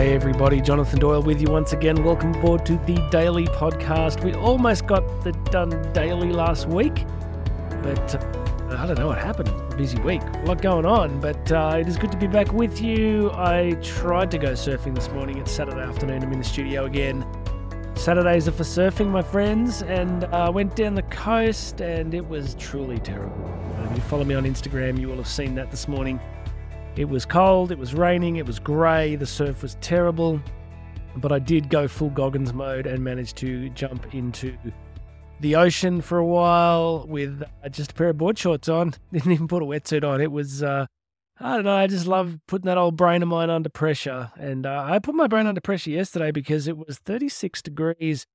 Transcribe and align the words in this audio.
Hey 0.00 0.14
everybody, 0.14 0.62
Jonathan 0.62 0.98
Doyle 0.98 1.22
with 1.22 1.42
you 1.42 1.48
once 1.48 1.74
again. 1.74 2.02
Welcome 2.02 2.34
aboard 2.34 2.64
to 2.64 2.78
the 2.86 3.06
Daily 3.10 3.44
Podcast. 3.44 4.24
We 4.24 4.32
almost 4.32 4.86
got 4.86 5.02
the 5.22 5.32
done 5.50 5.92
daily 5.92 6.32
last 6.32 6.66
week, 6.66 7.04
but 7.82 8.14
uh, 8.14 8.76
I 8.78 8.86
don't 8.86 8.98
know 8.98 9.08
what 9.08 9.18
happened. 9.18 9.52
Busy 9.76 10.00
week, 10.00 10.22
a 10.22 10.44
lot 10.46 10.62
going 10.62 10.86
on, 10.86 11.20
but 11.20 11.52
uh, 11.52 11.76
it 11.78 11.86
is 11.86 11.98
good 11.98 12.10
to 12.12 12.16
be 12.16 12.26
back 12.26 12.50
with 12.50 12.80
you. 12.80 13.30
I 13.34 13.72
tried 13.82 14.30
to 14.30 14.38
go 14.38 14.52
surfing 14.52 14.94
this 14.94 15.10
morning. 15.10 15.36
It's 15.36 15.52
Saturday 15.52 15.82
afternoon. 15.82 16.22
I'm 16.22 16.32
in 16.32 16.38
the 16.38 16.46
studio 16.46 16.86
again. 16.86 17.26
Saturdays 17.94 18.48
are 18.48 18.52
for 18.52 18.62
surfing, 18.62 19.08
my 19.10 19.20
friends, 19.20 19.82
and 19.82 20.24
I 20.24 20.46
uh, 20.46 20.50
went 20.50 20.76
down 20.76 20.94
the 20.94 21.02
coast, 21.02 21.82
and 21.82 22.14
it 22.14 22.26
was 22.26 22.54
truly 22.54 23.00
terrible. 23.00 23.52
If 23.90 23.96
you 23.96 24.02
follow 24.04 24.24
me 24.24 24.34
on 24.34 24.44
Instagram, 24.44 24.98
you 24.98 25.08
will 25.08 25.16
have 25.16 25.28
seen 25.28 25.54
that 25.56 25.70
this 25.70 25.88
morning. 25.88 26.18
It 26.96 27.08
was 27.08 27.24
cold, 27.24 27.70
it 27.70 27.78
was 27.78 27.94
raining, 27.94 28.36
it 28.36 28.46
was 28.46 28.58
grey, 28.58 29.16
the 29.16 29.26
surf 29.26 29.62
was 29.62 29.76
terrible, 29.80 30.40
but 31.16 31.32
I 31.32 31.38
did 31.38 31.70
go 31.70 31.86
full 31.86 32.10
Goggins 32.10 32.52
mode 32.52 32.86
and 32.86 33.02
managed 33.02 33.36
to 33.38 33.70
jump 33.70 34.14
into 34.14 34.56
the 35.40 35.56
ocean 35.56 36.00
for 36.00 36.18
a 36.18 36.26
while 36.26 37.06
with 37.08 37.42
uh, 37.64 37.68
just 37.68 37.92
a 37.92 37.94
pair 37.94 38.08
of 38.08 38.18
board 38.18 38.38
shorts 38.38 38.68
on. 38.68 38.94
Didn't 39.12 39.32
even 39.32 39.48
put 39.48 39.62
a 39.62 39.66
wetsuit 39.66 40.04
on. 40.04 40.20
It 40.20 40.32
was, 40.32 40.62
uh, 40.62 40.86
I 41.38 41.54
don't 41.54 41.64
know, 41.64 41.76
I 41.76 41.86
just 41.86 42.06
love 42.06 42.38
putting 42.46 42.66
that 42.66 42.76
old 42.76 42.96
brain 42.96 43.22
of 43.22 43.28
mine 43.28 43.50
under 43.50 43.70
pressure. 43.70 44.30
And 44.38 44.66
uh, 44.66 44.84
I 44.86 44.98
put 44.98 45.14
my 45.14 45.26
brain 45.26 45.46
under 45.46 45.60
pressure 45.60 45.90
yesterday 45.90 46.32
because 46.32 46.68
it 46.68 46.76
was 46.76 46.98
36 46.98 47.62
degrees 47.62 48.26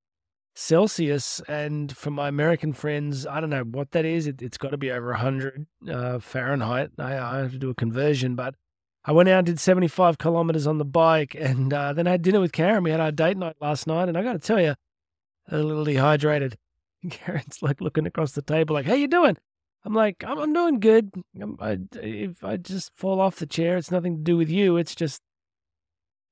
Celsius. 0.55 1.41
And 1.47 1.95
for 1.95 2.09
my 2.09 2.27
American 2.27 2.73
friends, 2.73 3.27
I 3.27 3.39
don't 3.39 3.49
know 3.49 3.63
what 3.63 3.91
that 3.91 4.05
is. 4.05 4.25
It, 4.25 4.41
has 4.41 4.57
got 4.57 4.71
to 4.71 4.77
be 4.77 4.89
over 4.89 5.09
100 5.09 5.67
uh, 5.89 6.19
Fahrenheit. 6.19 6.91
I, 6.97 7.17
I, 7.17 7.37
have 7.39 7.51
to 7.51 7.59
do 7.59 7.69
a 7.69 7.75
conversion, 7.75 8.35
but 8.35 8.55
I 9.03 9.11
went 9.11 9.29
out 9.29 9.39
and 9.39 9.45
did 9.45 9.59
75 9.59 10.17
kilometers 10.17 10.65
on 10.65 10.77
the 10.77 10.85
bike. 10.85 11.35
And 11.37 11.73
uh, 11.73 11.93
then 11.93 12.07
I 12.07 12.11
had 12.11 12.21
dinner 12.21 12.39
with 12.39 12.53
Karen. 12.53 12.83
We 12.83 12.91
had 12.91 12.99
our 12.99 13.11
date 13.11 13.37
night 13.37 13.57
last 13.59 13.85
night. 13.85 14.07
And 14.09 14.17
I 14.17 14.23
got 14.23 14.33
to 14.33 14.39
tell 14.39 14.59
you, 14.59 14.75
a 15.49 15.57
little 15.57 15.83
dehydrated. 15.83 16.57
Karen's 17.09 17.61
like 17.61 17.81
looking 17.81 18.07
across 18.07 18.31
the 18.31 18.41
table, 18.41 18.73
like, 18.73 18.85
"How 18.85 18.95
you 18.95 19.07
doing?" 19.07 19.37
I'm 19.83 19.93
like, 19.93 20.23
"I'm, 20.25 20.39
I'm 20.39 20.53
doing 20.53 20.79
good. 20.79 21.11
I'm, 21.39 21.57
I, 21.59 21.77
if 21.93 22.43
I 22.43 22.57
just 22.57 22.91
fall 22.95 23.21
off 23.21 23.35
the 23.35 23.45
chair, 23.45 23.77
it's 23.77 23.91
nothing 23.91 24.17
to 24.17 24.23
do 24.23 24.37
with 24.37 24.49
you. 24.49 24.77
It's 24.77 24.95
just 24.95 25.21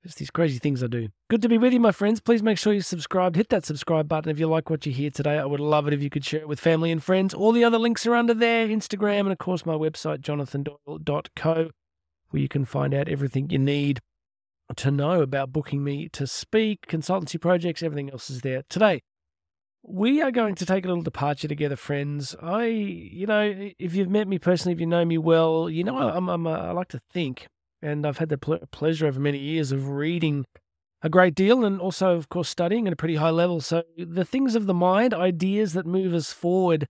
just 0.03 0.17
these 0.17 0.29
crazy 0.29 0.59
things 0.59 0.83
I 0.83 0.87
do. 0.87 1.07
Good 1.29 1.41
to 1.43 1.49
be 1.49 1.57
with 1.57 1.73
you, 1.73 1.79
my 1.79 1.91
friends. 1.91 2.19
Please 2.19 2.43
make 2.43 2.57
sure 2.57 2.73
you're 2.73 2.81
subscribed. 2.81 3.35
Hit 3.35 3.49
that 3.49 3.65
subscribe 3.65 4.07
button 4.07 4.29
if 4.29 4.39
you 4.39 4.47
like 4.47 4.69
what 4.69 4.85
you 4.85 4.91
hear 4.91 5.09
today. 5.09 5.39
I 5.39 5.45
would 5.45 5.59
love 5.59 5.87
it 5.87 5.93
if 5.93 6.03
you 6.03 6.09
could 6.09 6.25
share 6.25 6.41
it 6.41 6.47
with 6.47 6.59
family 6.59 6.91
and 6.91 7.01
friends. 7.01 7.33
All 7.33 7.53
the 7.53 7.63
other 7.63 7.77
links 7.77 8.05
are 8.05 8.15
under 8.15 8.33
there 8.33 8.67
Instagram, 8.67 9.21
and 9.21 9.31
of 9.31 9.37
course, 9.37 9.65
my 9.65 9.75
website, 9.75 10.19
jonathandoyle.co, 10.19 11.69
where 12.29 12.41
you 12.41 12.49
can 12.49 12.65
find 12.65 12.93
out 12.93 13.07
everything 13.07 13.49
you 13.49 13.59
need 13.59 14.01
to 14.75 14.91
know 14.91 15.21
about 15.21 15.53
booking 15.53 15.83
me 15.83 16.09
to 16.09 16.27
speak, 16.27 16.88
consultancy 16.88 17.39
projects, 17.39 17.83
everything 17.83 18.09
else 18.09 18.29
is 18.29 18.41
there. 18.41 18.63
Today, 18.69 19.01
we 19.83 20.21
are 20.21 20.31
going 20.31 20.55
to 20.55 20.65
take 20.65 20.85
a 20.85 20.88
little 20.88 21.03
departure 21.03 21.47
together, 21.47 21.75
friends. 21.75 22.35
I, 22.41 22.65
you 22.65 23.27
know, 23.27 23.71
if 23.77 23.95
you've 23.95 24.09
met 24.09 24.27
me 24.27 24.39
personally, 24.39 24.73
if 24.73 24.79
you 24.79 24.88
know 24.88 25.05
me 25.05 25.17
well, 25.17 25.69
you 25.69 25.83
know 25.83 25.97
I'm, 25.97 26.29
I'm, 26.29 26.47
I 26.47 26.71
like 26.71 26.88
to 26.89 27.01
think 27.11 27.47
and 27.83 28.05
I've 28.05 28.17
had 28.17 28.29
the 28.29 28.37
ple- 28.37 28.59
pleasure 28.71 29.05
over 29.07 29.19
many 29.19 29.37
years 29.37 29.71
of 29.71 29.89
reading 29.89 30.45
a 31.01 31.09
great 31.09 31.35
deal 31.35 31.65
and 31.65 31.81
also, 31.81 32.15
of 32.15 32.29
course, 32.29 32.47
studying 32.47 32.87
at 32.87 32.93
a 32.93 32.95
pretty 32.95 33.15
high 33.15 33.29
level. 33.29 33.59
So 33.59 33.83
the 33.97 34.23
things 34.23 34.55
of 34.55 34.65
the 34.65 34.73
mind, 34.73 35.13
ideas 35.13 35.73
that 35.73 35.85
move 35.85 36.13
us 36.13 36.31
forward, 36.31 36.87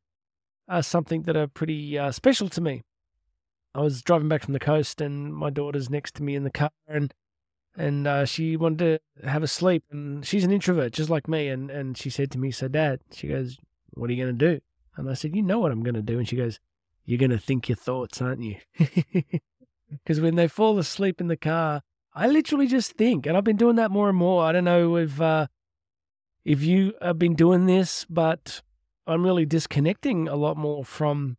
are 0.70 0.84
something 0.84 1.24
that 1.24 1.36
are 1.36 1.48
pretty 1.48 1.98
uh, 1.98 2.12
special 2.12 2.48
to 2.50 2.62
me. 2.62 2.84
I 3.76 3.82
was 3.82 4.04
driving 4.04 4.30
back 4.30 4.44
from 4.44 4.54
the 4.54 4.60
coast, 4.60 5.02
and 5.02 5.34
my 5.34 5.50
daughter's 5.50 5.90
next 5.90 6.14
to 6.16 6.24
me 6.24 6.36
in 6.36 6.44
the 6.44 6.52
car, 6.52 6.72
and 6.88 7.14
and 7.76 8.08
uh, 8.08 8.26
she 8.26 8.56
wanted 8.56 9.02
to 9.22 9.28
have 9.28 9.42
a 9.42 9.48
sleep, 9.48 9.84
and 9.92 10.24
she's 10.24 10.44
an 10.44 10.52
introvert 10.52 10.94
just 10.94 11.10
like 11.10 11.28
me, 11.28 11.48
and 11.48 11.72
and 11.72 11.98
she 11.98 12.10
said 12.12 12.30
to 12.32 12.38
me, 12.38 12.52
"So, 12.52 12.68
Dad," 12.68 13.02
she 13.12 13.28
goes, 13.28 13.58
"What 13.96 14.10
are 14.10 14.14
you 14.14 14.24
going 14.24 14.38
to 14.38 14.54
do?" 14.54 14.62
And 14.96 15.10
I 15.10 15.16
said, 15.16 15.36
"You 15.36 15.42
know 15.42 15.60
what 15.60 15.72
I'm 15.72 15.82
going 15.84 15.96
to 15.96 16.04
do," 16.04 16.20
and 16.20 16.30
she 16.30 16.36
goes, 16.36 16.60
"You're 17.04 17.18
going 17.18 17.32
to 17.32 17.40
think 17.40 17.68
your 17.68 17.76
thoughts, 17.76 18.22
aren't 18.22 18.44
you?" 18.44 18.58
Because 20.04 20.20
when 20.20 20.36
they 20.36 20.48
fall 20.48 20.78
asleep 20.78 21.22
in 21.22 21.28
the 21.28 21.38
car, 21.38 21.82
I 22.14 22.28
literally 22.28 22.68
just 22.68 22.92
think, 22.92 23.26
and 23.26 23.36
I've 23.36 23.44
been 23.44 23.58
doing 23.58 23.78
that 23.78 23.92
more 23.92 24.10
and 24.10 24.18
more. 24.18 24.44
I 24.44 24.52
don't 24.52 24.66
know 24.66 24.98
if 24.98 25.20
uh, 25.20 25.48
if 26.46 26.62
you 26.62 26.94
have 27.02 27.18
been 27.18 27.36
doing 27.36 27.66
this, 27.66 28.06
but 28.10 28.62
I'm 29.08 29.24
really 29.24 29.46
disconnecting 29.46 30.28
a 30.28 30.36
lot 30.36 30.58
more 30.58 30.86
from 30.86 31.38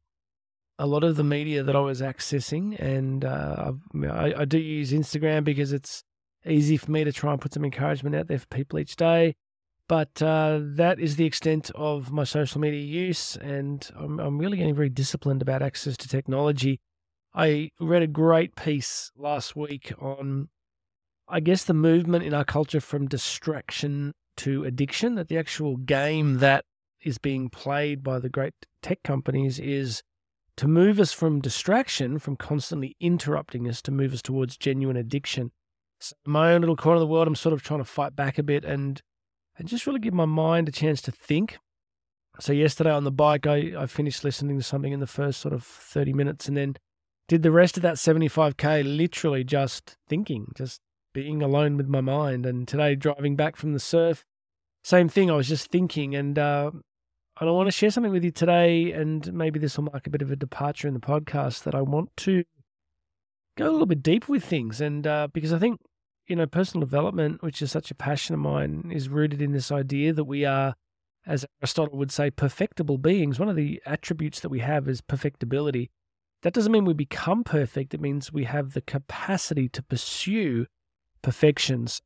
a 0.78 0.86
lot 0.86 1.04
of 1.04 1.16
the 1.16 1.24
media 1.24 1.62
that 1.62 1.76
I 1.76 1.80
was 1.80 2.00
accessing, 2.00 2.78
and 2.80 3.24
uh, 3.24 3.72
I, 4.10 4.34
I 4.38 4.44
do 4.44 4.58
use 4.58 4.92
Instagram 4.92 5.44
because 5.44 5.72
it's 5.72 6.02
easy 6.44 6.76
for 6.76 6.90
me 6.90 7.04
to 7.04 7.12
try 7.12 7.32
and 7.32 7.40
put 7.40 7.54
some 7.54 7.64
encouragement 7.64 8.16
out 8.16 8.26
there 8.26 8.38
for 8.38 8.46
people 8.46 8.78
each 8.78 8.96
day. 8.96 9.36
But 9.86 10.20
uh, 10.22 10.60
that 10.62 10.98
is 10.98 11.16
the 11.16 11.26
extent 11.26 11.70
of 11.74 12.10
my 12.10 12.24
social 12.24 12.60
media 12.60 12.80
use, 12.80 13.36
and 13.36 13.88
I'm, 13.96 14.18
I'm 14.18 14.38
really 14.38 14.56
getting 14.56 14.74
very 14.74 14.88
disciplined 14.88 15.42
about 15.42 15.62
access 15.62 15.96
to 15.98 16.08
technology 16.08 16.80
I 17.34 17.70
read 17.80 18.02
a 18.02 18.06
great 18.06 18.54
piece 18.54 19.10
last 19.16 19.56
week 19.56 19.92
on, 19.98 20.50
I 21.28 21.40
guess, 21.40 21.64
the 21.64 21.74
movement 21.74 22.24
in 22.24 22.32
our 22.32 22.44
culture 22.44 22.80
from 22.80 23.08
distraction 23.08 24.14
to 24.38 24.64
addiction, 24.64 25.16
that 25.16 25.28
the 25.28 25.38
actual 25.38 25.76
game 25.76 26.38
that 26.38 26.64
is 27.02 27.18
being 27.18 27.50
played 27.50 28.02
by 28.02 28.20
the 28.20 28.28
great 28.28 28.54
tech 28.82 29.02
companies 29.02 29.58
is 29.58 30.02
to 30.56 30.68
move 30.68 31.00
us 31.00 31.12
from 31.12 31.40
distraction, 31.40 32.20
from 32.20 32.36
constantly 32.36 32.96
interrupting 33.00 33.68
us, 33.68 33.82
to 33.82 33.90
move 33.90 34.12
us 34.12 34.22
towards 34.22 34.56
genuine 34.56 34.96
addiction. 34.96 35.50
So 36.00 36.14
in 36.24 36.32
my 36.32 36.52
own 36.52 36.60
little 36.60 36.76
corner 36.76 36.96
of 36.96 37.00
the 37.00 37.06
world, 37.06 37.26
I'm 37.26 37.34
sort 37.34 37.52
of 37.52 37.62
trying 37.62 37.80
to 37.80 37.84
fight 37.84 38.14
back 38.14 38.38
a 38.38 38.42
bit 38.42 38.64
and 38.64 39.02
and 39.56 39.68
just 39.68 39.86
really 39.86 40.00
give 40.00 40.14
my 40.14 40.24
mind 40.24 40.68
a 40.68 40.72
chance 40.72 41.00
to 41.02 41.12
think. 41.12 41.58
So 42.40 42.52
yesterday 42.52 42.90
on 42.90 43.04
the 43.04 43.12
bike, 43.12 43.46
I, 43.46 43.72
I 43.78 43.86
finished 43.86 44.24
listening 44.24 44.58
to 44.58 44.64
something 44.64 44.92
in 44.92 44.98
the 44.98 45.06
first 45.06 45.40
sort 45.40 45.54
of 45.54 45.62
30 45.62 46.12
minutes 46.12 46.48
and 46.48 46.56
then 46.56 46.74
did 47.28 47.42
the 47.42 47.50
rest 47.50 47.76
of 47.76 47.82
that 47.82 47.94
75k 47.94 48.84
literally 48.84 49.44
just 49.44 49.96
thinking, 50.08 50.52
just 50.56 50.80
being 51.12 51.42
alone 51.42 51.76
with 51.76 51.88
my 51.88 52.00
mind. 52.00 52.44
And 52.44 52.68
today, 52.68 52.94
driving 52.94 53.36
back 53.36 53.56
from 53.56 53.72
the 53.72 53.80
surf, 53.80 54.24
same 54.82 55.08
thing. 55.08 55.30
I 55.30 55.36
was 55.36 55.48
just 55.48 55.70
thinking, 55.70 56.14
and 56.14 56.38
uh, 56.38 56.70
I 57.38 57.44
want 57.46 57.68
to 57.68 57.72
share 57.72 57.90
something 57.90 58.12
with 58.12 58.24
you 58.24 58.30
today. 58.30 58.92
And 58.92 59.32
maybe 59.32 59.58
this 59.58 59.78
will 59.78 59.84
mark 59.84 60.06
a 60.06 60.10
bit 60.10 60.22
of 60.22 60.30
a 60.30 60.36
departure 60.36 60.88
in 60.88 60.94
the 60.94 61.00
podcast 61.00 61.62
that 61.62 61.74
I 61.74 61.80
want 61.80 62.14
to 62.18 62.44
go 63.56 63.70
a 63.70 63.72
little 63.72 63.86
bit 63.86 64.02
deeper 64.02 64.30
with 64.30 64.44
things. 64.44 64.80
And 64.80 65.06
uh, 65.06 65.28
because 65.32 65.52
I 65.52 65.58
think, 65.58 65.80
you 66.26 66.36
know, 66.36 66.46
personal 66.46 66.86
development, 66.86 67.42
which 67.42 67.62
is 67.62 67.70
such 67.70 67.90
a 67.90 67.94
passion 67.94 68.34
of 68.34 68.40
mine, 68.40 68.90
is 68.92 69.08
rooted 69.08 69.40
in 69.40 69.52
this 69.52 69.72
idea 69.72 70.12
that 70.12 70.24
we 70.24 70.44
are, 70.44 70.74
as 71.26 71.46
Aristotle 71.62 71.96
would 71.98 72.12
say, 72.12 72.30
perfectible 72.30 72.98
beings. 72.98 73.38
One 73.38 73.48
of 73.48 73.56
the 73.56 73.80
attributes 73.86 74.40
that 74.40 74.50
we 74.50 74.60
have 74.60 74.88
is 74.88 75.00
perfectibility. 75.00 75.90
That 76.44 76.52
doesn't 76.52 76.72
mean 76.72 76.84
we 76.84 76.92
become 76.92 77.42
perfect. 77.42 77.94
It 77.94 78.02
means 78.02 78.30
we 78.30 78.44
have 78.44 78.74
the 78.74 78.82
capacity 78.82 79.66
to 79.70 79.82
pursue 79.82 80.66
perfections. 81.22 82.02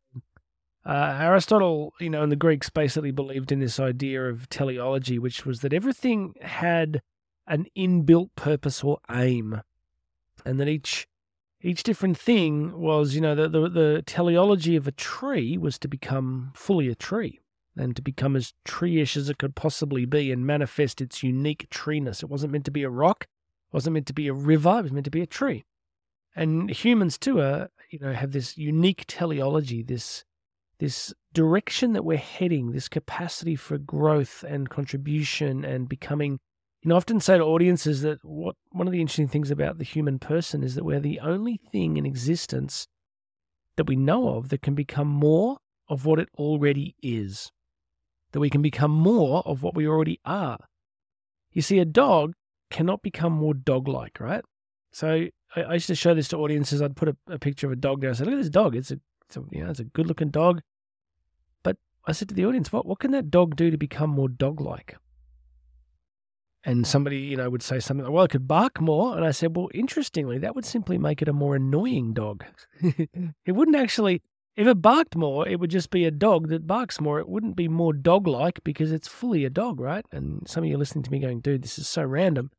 Uh, 0.87 1.19
Aristotle, 1.21 1.93
you 1.99 2.09
know, 2.09 2.23
in 2.23 2.29
the 2.29 2.37
Greeks 2.37 2.71
basically 2.71 3.11
believed 3.11 3.51
in 3.51 3.59
this 3.59 3.81
idea 3.81 4.31
of 4.31 4.49
teleology, 4.49 5.19
which 5.19 5.45
was 5.45 5.61
that 5.63 5.73
everything 5.73 6.35
had 6.41 7.03
an 7.49 7.67
inbuilt 7.77 8.31
purpose 8.37 8.85
or 8.85 9.01
aim, 9.11 9.61
and 10.45 10.61
that 10.61 10.69
each 10.69 11.09
each 11.61 11.83
different 11.83 12.17
thing 12.17 12.79
was, 12.79 13.17
you 13.17 13.21
know, 13.21 13.35
the, 13.35 13.49
the, 13.49 13.69
the 13.69 14.03
teleology 14.07 14.77
of 14.77 14.87
a 14.87 14.93
tree 14.93 15.59
was 15.59 15.81
to 15.81 15.89
become 15.89 16.53
fully 16.55 16.87
a 16.89 16.95
tree 16.95 17.41
and 17.77 17.97
to 17.97 18.03
become 18.03 18.37
as 18.37 18.55
tree-ish 18.65 19.17
as 19.17 19.29
it 19.29 19.39
could 19.39 19.57
possibly 19.57 20.05
be 20.05 20.31
and 20.31 20.47
manifest 20.47 21.01
its 21.01 21.25
unique 21.25 21.67
treeness. 21.71 22.23
It 22.23 22.31
wasn't 22.31 22.53
meant 22.53 22.65
to 22.67 22.71
be 22.71 22.85
a 22.85 22.91
rock 22.91 23.27
wasn't 23.73 23.95
meant 23.95 24.07
to 24.07 24.13
be 24.13 24.29
a 24.29 24.33
river, 24.33 24.79
it 24.79 24.83
was 24.83 24.93
meant 24.93 25.05
to 25.05 25.11
be 25.11 25.23
a 25.23 25.27
tree. 25.27 25.65
And 26.35 26.71
humans 26.71 27.19
too 27.19 27.41
are, 27.41 27.69
you 27.91 27.99
know, 27.99 28.13
have 28.13 28.33
this 28.33 28.57
unique 28.57 29.05
teleology, 29.07 29.83
this 29.83 30.25
this 30.79 31.13
direction 31.33 31.93
that 31.93 32.05
we're 32.05 32.17
heading, 32.19 32.71
this 32.71 32.89
capacity 32.89 33.57
for 33.57 33.79
growth 33.79 34.45
and 34.47 34.71
contribution 34.71 35.65
and 35.65 35.89
becoming 35.89 36.39
you 36.83 36.91
know, 36.91 36.95
I 36.95 36.99
often 36.99 37.19
say 37.19 37.37
to 37.37 37.45
audiences 37.45 38.03
that 38.03 38.19
what 38.23 38.55
one 38.71 38.87
of 38.87 38.93
the 38.93 39.01
interesting 39.01 39.27
things 39.27 39.51
about 39.51 39.79
the 39.79 39.85
human 39.85 40.21
person 40.21 40.63
is 40.63 40.77
that 40.77 40.85
we're 40.85 41.01
the 41.01 41.19
only 41.19 41.61
thing 41.73 41.97
in 41.97 42.07
existence 42.07 42.87
that 43.77 43.89
we 43.89 43.97
know 43.97 44.37
of 44.37 44.51
that 44.51 44.63
can 44.63 44.75
become 44.75 45.09
more 45.09 45.59
of 45.89 46.05
what 46.05 46.21
it 46.21 46.29
already 46.39 46.95
is. 47.03 47.51
That 48.33 48.41
we 48.41 48.51
can 48.51 48.63
become 48.63 48.93
more 48.93 49.43
of 49.45 49.63
what 49.63 49.75
we 49.75 49.89
already 49.89 50.21
are. 50.25 50.59
You 51.53 51.63
see, 51.63 51.79
a 51.81 51.85
dog 51.85 52.35
cannot 52.71 53.03
become 53.03 53.33
more 53.33 53.55
dog 53.55 53.89
like, 53.89 54.21
right? 54.21 54.45
So 54.93 55.27
I, 55.55 55.61
I, 55.63 55.75
used 55.75 55.87
to 55.89 55.95
show 55.95 56.15
this 56.15 56.29
to 56.29 56.39
audiences. 56.39 56.83
I'd 56.83 56.97
put 56.97 57.09
a, 57.09 57.17
a 57.29 57.39
picture 57.39 57.67
of 57.67 57.73
a 57.73 57.77
dog 57.77 58.01
there. 58.01 58.11
I 58.11 58.13
said, 58.15 58.27
look 58.27 58.35
at 58.35 58.39
this 58.39 58.51
dog. 58.51 58.75
It's 58.75 58.91
a, 58.91 59.01
it's 59.27 59.37
a 59.37 59.45
you 59.51 59.65
know, 59.65 59.71
it's 59.71 59.81
a 59.81 59.85
good 59.85 60.07
looking 60.07 60.31
dog. 60.31 60.61
But 61.63 61.77
I 62.07 62.13
said 62.13 62.29
to 62.29 62.35
the 62.35 62.47
audience, 62.47 62.73
what, 62.73 62.87
what 62.87 62.99
can 62.99 63.11
that 63.13 63.31
dog 63.31 63.57
do 63.57 63.71
to 63.71 63.79
become 63.79 64.11
more 64.11 64.29
dog 64.29 64.61
like? 64.61 64.97
And 66.65 66.87
somebody, 66.87 67.19
you 67.19 67.37
know, 67.37 67.49
would 67.49 67.63
say 67.63 67.81
something 67.81 68.05
like, 68.05 68.13
well, 68.13 68.25
it 68.25 68.31
could 68.31 68.49
bark 68.49 68.81
more. 68.81 69.17
And 69.17 69.25
I 69.25 69.31
said, 69.31 69.57
well, 69.57 69.69
interestingly, 69.73 70.39
that 70.39 70.55
would 70.55 70.65
simply 70.65 70.99
make 70.99 71.23
it 71.23 71.29
a 71.29 71.33
more 71.33 71.55
annoying 71.55 72.13
dog. 72.13 72.45
it 72.83 73.53
wouldn't 73.53 73.77
actually, 73.77 74.23
If 74.57 74.67
it 74.67 74.83
barked 74.83 75.15
more, 75.15 75.47
it 75.47 75.61
would 75.61 75.71
just 75.71 75.91
be 75.91 76.05
a 76.05 76.11
dog 76.11 76.49
that 76.49 76.67
barks 76.67 77.01
more. 77.01 77.21
It 77.21 77.29
wouldn't 77.29 77.55
be 77.55 77.69
more 77.69 77.93
dog 77.93 78.27
like 78.27 78.65
because 78.65 78.91
it's 78.91 79.07
fully 79.07 79.45
a 79.45 79.51
dog, 79.51 79.79
right? 79.79 80.05
And 80.11 80.47
some 80.49 80.65
of 80.65 80.69
you 80.69 80.75
are 80.75 80.79
listening 80.79 81.05
to 81.05 81.13
me 81.13 81.21
going, 81.21 81.41
dude, 81.41 81.63
this 81.63 81.79
is 81.79 81.89
so 81.89 82.03
random. 82.03 82.51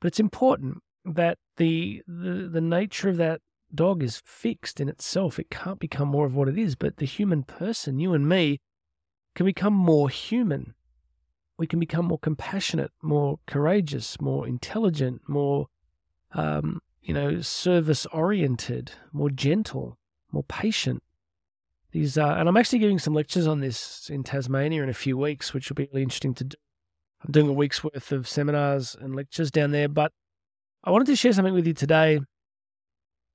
But 0.00 0.08
it's 0.08 0.20
important 0.20 0.82
that 1.04 1.38
the, 1.56 2.02
the 2.06 2.48
the 2.52 2.60
nature 2.60 3.08
of 3.08 3.16
that 3.16 3.40
dog 3.74 4.02
is 4.02 4.22
fixed 4.24 4.80
in 4.80 4.88
itself. 4.88 5.38
It 5.38 5.50
can't 5.50 5.78
become 5.78 6.08
more 6.08 6.26
of 6.26 6.34
what 6.34 6.48
it 6.48 6.58
is. 6.58 6.74
But 6.74 6.96
the 6.96 7.06
human 7.06 7.42
person, 7.42 7.98
you 7.98 8.14
and 8.14 8.28
me, 8.28 8.60
can 9.34 9.46
become 9.46 9.74
more 9.74 10.08
human. 10.08 10.74
We 11.58 11.66
can 11.66 11.80
become 11.80 12.06
more 12.06 12.18
compassionate, 12.18 12.92
more 13.02 13.40
courageous, 13.46 14.20
more 14.20 14.46
intelligent, 14.46 15.22
more, 15.28 15.66
um, 16.32 16.80
you 17.02 17.12
know, 17.12 17.40
service 17.40 18.06
oriented, 18.06 18.92
more 19.12 19.30
gentle, 19.30 19.98
more 20.30 20.44
patient. 20.44 21.02
These, 21.90 22.16
uh, 22.16 22.36
and 22.38 22.48
I'm 22.48 22.56
actually 22.56 22.78
giving 22.78 22.98
some 22.98 23.14
lectures 23.14 23.46
on 23.46 23.60
this 23.60 24.08
in 24.08 24.22
Tasmania 24.22 24.82
in 24.82 24.88
a 24.88 24.94
few 24.94 25.16
weeks, 25.16 25.52
which 25.52 25.68
will 25.68 25.74
be 25.74 25.88
really 25.90 26.02
interesting 26.02 26.34
to 26.34 26.44
do. 26.44 26.56
I'm 27.24 27.32
doing 27.32 27.48
a 27.48 27.52
week's 27.52 27.82
worth 27.82 28.12
of 28.12 28.28
seminars 28.28 28.96
and 29.00 29.14
lectures 29.14 29.50
down 29.50 29.70
there, 29.72 29.88
but 29.88 30.12
I 30.84 30.90
wanted 30.90 31.06
to 31.06 31.16
share 31.16 31.32
something 31.32 31.54
with 31.54 31.66
you 31.66 31.74
today 31.74 32.20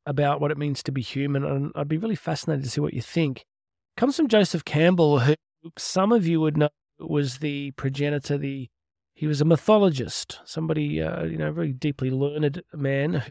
about 0.05 0.41
what 0.41 0.51
it 0.51 0.57
means 0.57 0.83
to 0.83 0.91
be 0.91 1.01
human, 1.01 1.43
and 1.43 1.71
I'd 1.75 1.87
be 1.87 1.97
really 1.97 2.15
fascinated 2.15 2.63
to 2.63 2.69
see 2.69 2.81
what 2.81 2.93
you 2.93 3.01
think. 3.01 3.39
It 3.39 3.99
comes 3.99 4.15
from 4.15 4.27
Joseph 4.27 4.65
Campbell, 4.65 5.19
who 5.19 5.35
some 5.77 6.11
of 6.11 6.25
you 6.25 6.41
would 6.41 6.57
know 6.57 6.69
was 6.99 7.39
the 7.39 7.71
progenitor, 7.71 8.37
the 8.37 8.69
he 9.15 9.27
was 9.27 9.41
a 9.41 9.45
mythologist, 9.45 10.39
somebody 10.43 11.01
uh, 11.01 11.23
you 11.25 11.37
know, 11.37 11.51
very 11.51 11.71
deeply 11.71 12.09
learned 12.09 12.63
man 12.73 13.23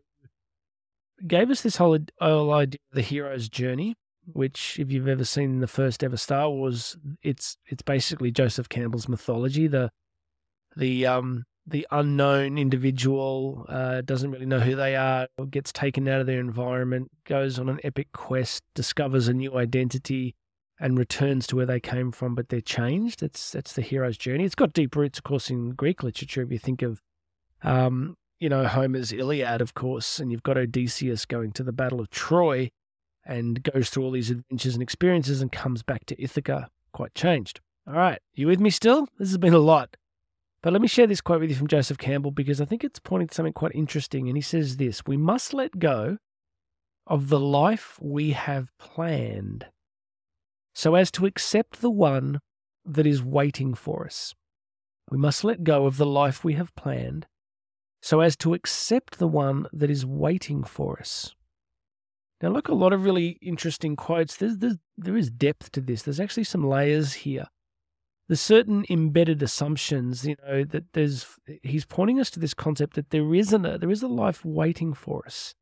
who 1.18 1.26
gave 1.26 1.50
us 1.50 1.62
this 1.62 1.76
whole, 1.76 1.98
whole 2.20 2.52
idea 2.52 2.78
of 2.90 2.96
the 2.96 3.02
hero's 3.02 3.48
journey 3.48 3.96
which 4.24 4.78
if 4.78 4.90
you've 4.92 5.08
ever 5.08 5.24
seen 5.24 5.60
the 5.60 5.66
first 5.66 6.04
ever 6.04 6.16
Star 6.16 6.50
Wars, 6.50 6.96
it's 7.22 7.56
it's 7.66 7.82
basically 7.82 8.30
Joseph 8.30 8.68
Campbell's 8.68 9.08
mythology. 9.08 9.66
The 9.66 9.90
the 10.76 11.06
um 11.06 11.44
the 11.66 11.86
unknown 11.90 12.58
individual 12.58 13.66
uh, 13.68 14.00
doesn't 14.00 14.32
really 14.32 14.46
know 14.46 14.58
who 14.58 14.74
they 14.74 14.96
are, 14.96 15.28
gets 15.50 15.72
taken 15.72 16.08
out 16.08 16.20
of 16.20 16.26
their 16.26 16.40
environment, 16.40 17.08
goes 17.24 17.58
on 17.58 17.68
an 17.68 17.78
epic 17.84 18.08
quest, 18.12 18.64
discovers 18.74 19.28
a 19.28 19.32
new 19.32 19.56
identity, 19.56 20.34
and 20.80 20.98
returns 20.98 21.46
to 21.46 21.54
where 21.54 21.66
they 21.66 21.78
came 21.78 22.10
from, 22.10 22.34
but 22.34 22.48
they're 22.48 22.60
changed. 22.60 23.20
That's 23.20 23.52
that's 23.52 23.72
the 23.72 23.82
hero's 23.82 24.18
journey. 24.18 24.44
It's 24.44 24.56
got 24.56 24.72
deep 24.72 24.96
roots, 24.96 25.18
of 25.18 25.24
course, 25.24 25.48
in 25.48 25.70
Greek 25.70 26.02
literature. 26.02 26.42
If 26.42 26.50
you 26.50 26.58
think 26.58 26.82
of, 26.82 27.00
um, 27.62 28.16
you 28.40 28.48
know, 28.48 28.66
Homer's 28.66 29.12
Iliad, 29.12 29.60
of 29.60 29.74
course, 29.74 30.18
and 30.18 30.32
you've 30.32 30.42
got 30.42 30.58
Odysseus 30.58 31.24
going 31.24 31.52
to 31.52 31.62
the 31.62 31.72
Battle 31.72 32.00
of 32.00 32.10
Troy 32.10 32.70
and 33.24 33.62
goes 33.62 33.90
through 33.90 34.02
all 34.02 34.10
these 34.10 34.30
adventures 34.30 34.74
and 34.74 34.82
experiences 34.82 35.40
and 35.40 35.52
comes 35.52 35.84
back 35.84 36.04
to 36.06 36.20
Ithaca 36.20 36.68
quite 36.92 37.14
changed. 37.14 37.60
All 37.86 37.94
right, 37.94 38.18
you 38.34 38.48
with 38.48 38.60
me 38.60 38.70
still? 38.70 39.06
This 39.18 39.28
has 39.28 39.38
been 39.38 39.54
a 39.54 39.58
lot. 39.58 39.96
But 40.62 40.72
let 40.72 40.82
me 40.82 40.88
share 40.88 41.08
this 41.08 41.20
quote 41.20 41.40
with 41.40 41.50
you 41.50 41.56
from 41.56 41.66
Joseph 41.66 41.98
Campbell 41.98 42.30
because 42.30 42.60
I 42.60 42.64
think 42.64 42.84
it's 42.84 43.00
pointing 43.00 43.28
to 43.28 43.34
something 43.34 43.52
quite 43.52 43.74
interesting. 43.74 44.28
And 44.28 44.36
he 44.36 44.42
says 44.42 44.76
this 44.76 45.04
We 45.04 45.16
must 45.16 45.52
let 45.52 45.78
go 45.78 46.18
of 47.06 47.28
the 47.28 47.40
life 47.40 47.98
we 48.00 48.30
have 48.30 48.70
planned 48.78 49.66
so 50.74 50.94
as 50.94 51.10
to 51.12 51.26
accept 51.26 51.80
the 51.80 51.90
one 51.90 52.40
that 52.84 53.06
is 53.06 53.22
waiting 53.22 53.74
for 53.74 54.06
us. 54.06 54.34
We 55.10 55.18
must 55.18 55.44
let 55.44 55.64
go 55.64 55.86
of 55.86 55.96
the 55.96 56.06
life 56.06 56.44
we 56.44 56.54
have 56.54 56.74
planned 56.74 57.26
so 58.00 58.20
as 58.20 58.36
to 58.38 58.54
accept 58.54 59.18
the 59.18 59.28
one 59.28 59.66
that 59.72 59.90
is 59.90 60.06
waiting 60.06 60.64
for 60.64 60.98
us. 60.98 61.34
Now, 62.40 62.48
look, 62.48 62.68
a 62.68 62.74
lot 62.74 62.92
of 62.92 63.04
really 63.04 63.38
interesting 63.40 63.94
quotes. 63.94 64.36
There's, 64.36 64.58
there's, 64.58 64.78
there 64.96 65.16
is 65.16 65.30
depth 65.30 65.70
to 65.72 65.80
this. 65.80 66.02
There's 66.02 66.18
actually 66.18 66.44
some 66.44 66.66
layers 66.66 67.12
here. 67.12 67.46
There's 68.32 68.40
certain 68.40 68.86
embedded 68.88 69.42
assumptions, 69.42 70.26
you 70.26 70.36
know, 70.48 70.64
that 70.64 70.94
there's, 70.94 71.26
he's 71.62 71.84
pointing 71.84 72.18
us 72.18 72.30
to 72.30 72.40
this 72.40 72.54
concept 72.54 72.94
that 72.94 73.10
there 73.10 73.34
isn't 73.34 73.66
a, 73.66 73.76
there 73.76 73.90
is 73.90 74.02
a 74.02 74.08
life 74.08 74.42
waiting 74.42 74.94
for 74.94 75.22
us. 75.26 75.54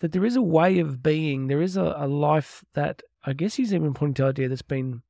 That 0.00 0.10
there 0.10 0.24
is 0.24 0.34
a 0.34 0.42
way 0.42 0.80
of 0.80 1.04
being, 1.04 1.46
there 1.46 1.62
is 1.62 1.76
a, 1.76 1.94
a 1.96 2.08
life 2.08 2.64
that 2.74 3.02
I 3.24 3.32
guess 3.32 3.54
he's 3.54 3.72
even 3.72 3.94
pointing 3.94 4.14
to 4.14 4.24
idea 4.24 4.48
that's 4.48 4.60
been, 4.60 5.02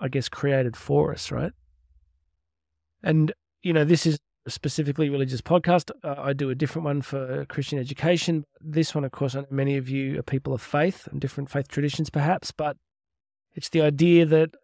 I 0.00 0.08
guess, 0.08 0.28
created 0.28 0.76
for 0.76 1.12
us, 1.12 1.30
right? 1.30 1.52
And, 3.04 3.32
you 3.62 3.72
know, 3.72 3.84
this 3.84 4.04
is 4.04 4.18
specifically 4.48 5.10
religious 5.10 5.42
podcast. 5.42 5.92
Uh, 6.02 6.16
I 6.18 6.32
do 6.32 6.50
a 6.50 6.56
different 6.56 6.86
one 6.86 7.02
for 7.02 7.44
Christian 7.44 7.78
education. 7.78 8.46
This 8.60 8.96
one, 8.96 9.04
of 9.04 9.12
course, 9.12 9.36
I 9.36 9.42
know 9.42 9.46
many 9.52 9.76
of 9.76 9.88
you 9.88 10.18
are 10.18 10.24
people 10.24 10.54
of 10.54 10.60
faith 10.60 11.06
and 11.06 11.20
different 11.20 11.50
faith 11.50 11.68
traditions, 11.68 12.10
perhaps, 12.10 12.50
but 12.50 12.76
it's 13.54 13.68
the 13.68 13.82
idea 13.82 14.26
that 14.26 14.56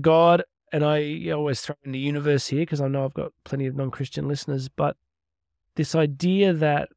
God, 0.00 0.44
and 0.72 0.84
I 0.84 1.30
always 1.30 1.60
throw 1.60 1.76
in 1.84 1.92
the 1.92 1.98
universe 1.98 2.48
here 2.48 2.62
because 2.62 2.80
I 2.80 2.88
know 2.88 3.04
I've 3.04 3.14
got 3.14 3.32
plenty 3.44 3.66
of 3.66 3.76
non 3.76 3.90
Christian 3.90 4.26
listeners, 4.26 4.68
but 4.68 4.96
this 5.76 5.94
idea 5.94 6.52
that 6.54 6.88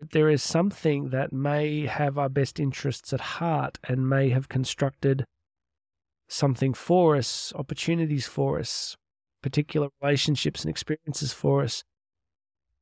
there 0.00 0.28
is 0.28 0.42
something 0.42 1.10
that 1.10 1.32
may 1.32 1.86
have 1.86 2.18
our 2.18 2.28
best 2.28 2.60
interests 2.60 3.12
at 3.12 3.20
heart 3.20 3.78
and 3.84 4.08
may 4.08 4.30
have 4.30 4.48
constructed 4.48 5.24
something 6.28 6.74
for 6.74 7.16
us, 7.16 7.52
opportunities 7.54 8.26
for 8.26 8.58
us, 8.58 8.96
particular 9.42 9.88
relationships 10.02 10.62
and 10.62 10.70
experiences 10.70 11.32
for 11.32 11.62
us. 11.62 11.84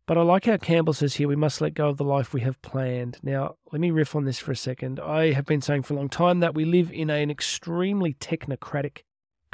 But 0.06 0.18
I 0.18 0.22
like 0.22 0.46
how 0.46 0.56
Campbell 0.56 0.92
says 0.92 1.14
here 1.14 1.28
we 1.28 1.36
must 1.36 1.60
let 1.60 1.74
go 1.74 1.88
of 1.88 1.96
the 1.98 2.04
life 2.04 2.34
we 2.34 2.42
have 2.42 2.60
planned. 2.62 3.18
Now, 3.22 3.56
let 3.70 3.80
me 3.80 3.90
riff 3.90 4.14
on 4.14 4.24
this 4.24 4.38
for 4.38 4.52
a 4.52 4.56
second. 4.56 4.98
I 4.98 5.32
have 5.32 5.46
been 5.46 5.62
saying 5.62 5.82
for 5.82 5.94
a 5.94 5.96
long 5.96 6.10
time 6.10 6.40
that 6.40 6.54
we 6.54 6.64
live 6.64 6.90
in 6.90 7.10
an 7.10 7.30
extremely 7.30 8.14
technocratic 8.14 9.02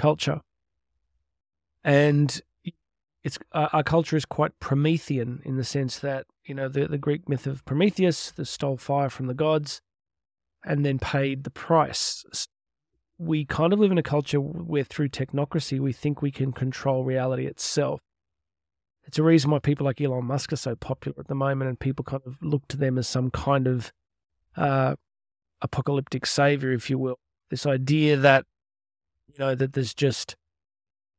culture. 0.01 0.41
And 1.85 2.41
it's 3.23 3.39
our 3.53 3.83
culture 3.83 4.17
is 4.17 4.25
quite 4.25 4.59
Promethean 4.61 5.43
in 5.45 5.57
the 5.57 5.65
sense 5.65 5.99
that, 5.99 6.27
you 6.45 6.55
know, 6.55 6.69
the, 6.69 6.89
the 6.89 6.99
Greek 6.99 7.29
myth 7.29 7.47
of 7.47 7.65
Prometheus, 7.65 8.31
that 8.33 8.47
stole 8.47 8.77
fire 8.77 9.11
from 9.11 9.27
the 9.27 9.35
gods 9.35 9.81
and 10.65 10.85
then 10.85 10.99
paid 10.99 11.45
the 11.45 11.51
price 11.51 12.25
we 13.21 13.45
kind 13.45 13.75
of 13.75 13.79
live 13.79 13.93
in 13.93 13.99
a 13.99 14.03
culture 14.03 14.41
where 14.41 14.83
through 14.83 15.11
technocracy 15.11 15.79
we 15.79 15.93
think 15.93 16.23
we 16.23 16.31
can 16.31 16.53
control 16.53 17.05
reality 17.05 17.47
itself. 17.47 18.01
It's 19.05 19.19
a 19.19 19.23
reason 19.23 19.51
why 19.51 19.59
people 19.59 19.85
like 19.85 20.01
Elon 20.01 20.25
Musk 20.25 20.55
are 20.55 20.57
so 20.57 20.75
popular 20.75 21.21
at 21.21 21.29
the 21.29 21.35
moment, 21.35 21.69
and 21.69 21.79
people 21.79 22.03
kind 22.03 22.23
of 22.25 22.39
look 22.41 22.67
to 22.69 22.79
them 22.79 22.97
as 22.97 23.07
some 23.07 23.31
kind 23.31 23.67
of 23.67 23.93
uh, 24.57 24.95
apocalyptic 25.61 26.25
savior, 26.25 26.73
if 26.73 26.89
you 26.89 26.99
will. 26.99 27.19
This 27.51 27.67
idea 27.67 28.17
that 28.17 28.47
know 29.41 29.55
that 29.57 29.73
there's 29.73 29.95
just 29.95 30.37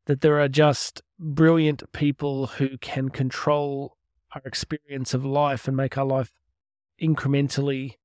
that 0.06 0.22
there 0.22 0.40
are 0.40 0.48
just 0.48 1.02
brilliant 1.20 1.84
people 1.92 2.48
who 2.48 2.78
can 2.78 3.10
control 3.10 3.98
our 4.34 4.42
experience 4.46 5.14
of 5.14 5.26
life 5.26 5.68
and 5.68 5.76
make 5.76 5.98
our 5.98 6.06
life 6.06 6.32
incrementally 7.02 7.96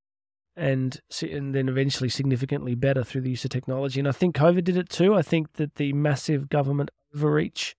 and 0.56 1.00
and 1.22 1.54
then 1.54 1.68
eventually 1.68 2.08
significantly 2.08 2.74
better 2.74 3.04
through 3.04 3.20
the 3.20 3.30
use 3.30 3.44
of 3.44 3.50
technology. 3.50 4.00
And 4.00 4.08
I 4.08 4.12
think 4.12 4.34
COVID 4.34 4.64
did 4.64 4.76
it 4.76 4.88
too. 4.88 5.14
I 5.14 5.22
think 5.22 5.54
that 5.54 5.76
the 5.76 5.92
massive 5.92 6.48
government 6.48 6.90
overreach 7.14 7.76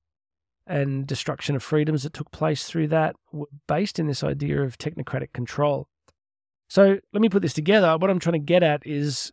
and 0.65 1.07
destruction 1.07 1.55
of 1.55 1.63
freedoms 1.63 2.03
that 2.03 2.13
took 2.13 2.31
place 2.31 2.65
through 2.65 2.87
that 2.89 3.15
were 3.31 3.47
based 3.67 3.99
in 3.99 4.07
this 4.07 4.23
idea 4.23 4.61
of 4.61 4.77
technocratic 4.77 5.33
control. 5.33 5.87
So 6.69 6.99
let 7.13 7.21
me 7.21 7.29
put 7.29 7.41
this 7.41 7.53
together. 7.53 7.97
What 7.97 8.09
I'm 8.09 8.19
trying 8.19 8.33
to 8.33 8.39
get 8.39 8.61
at 8.61 8.85
is 8.85 9.31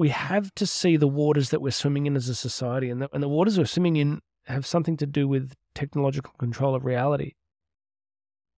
we 0.00 0.08
have 0.08 0.50
to 0.54 0.64
see 0.64 0.96
the 0.96 1.06
waters 1.06 1.50
that 1.50 1.60
we're 1.60 1.70
swimming 1.70 2.06
in 2.06 2.16
as 2.16 2.26
a 2.30 2.34
society, 2.34 2.88
and 2.88 3.02
the, 3.02 3.08
and 3.12 3.22
the 3.22 3.28
waters 3.28 3.58
we're 3.58 3.66
swimming 3.66 3.96
in 3.96 4.18
have 4.46 4.64
something 4.64 4.96
to 4.96 5.04
do 5.04 5.28
with 5.28 5.52
technological 5.74 6.32
control 6.38 6.74
of 6.74 6.86
reality. 6.86 7.34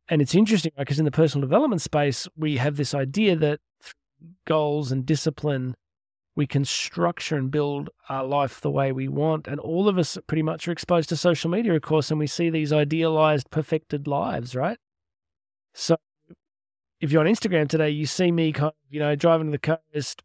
And 0.06 0.22
it's 0.22 0.36
interesting 0.36 0.70
because 0.78 1.00
in 1.00 1.04
the 1.04 1.10
personal 1.10 1.44
development 1.44 1.82
space, 1.82 2.28
we 2.36 2.58
have 2.58 2.76
this 2.76 2.94
idea 2.94 3.34
that 3.34 3.58
goals 4.46 4.92
and 4.92 5.04
discipline, 5.04 5.74
we 6.36 6.46
can 6.46 6.64
structure 6.64 7.36
and 7.36 7.50
build 7.50 7.90
our 8.08 8.24
life 8.24 8.60
the 8.60 8.70
way 8.70 8.92
we 8.92 9.08
want. 9.08 9.48
And 9.48 9.58
all 9.58 9.88
of 9.88 9.98
us 9.98 10.16
pretty 10.28 10.44
much 10.44 10.68
are 10.68 10.72
exposed 10.72 11.08
to 11.08 11.16
social 11.16 11.50
media, 11.50 11.74
of 11.74 11.82
course, 11.82 12.12
and 12.12 12.20
we 12.20 12.28
see 12.28 12.50
these 12.50 12.72
idealized, 12.72 13.50
perfected 13.50 14.06
lives, 14.06 14.54
right? 14.54 14.78
So 15.74 15.96
if 17.00 17.10
you're 17.10 17.26
on 17.26 17.34
Instagram 17.34 17.68
today, 17.68 17.90
you 17.90 18.06
see 18.06 18.30
me 18.30 18.52
kind 18.52 18.68
of, 18.68 18.74
you 18.90 19.00
know, 19.00 19.16
driving 19.16 19.48
to 19.48 19.58
the 19.58 19.76
coast, 19.92 20.22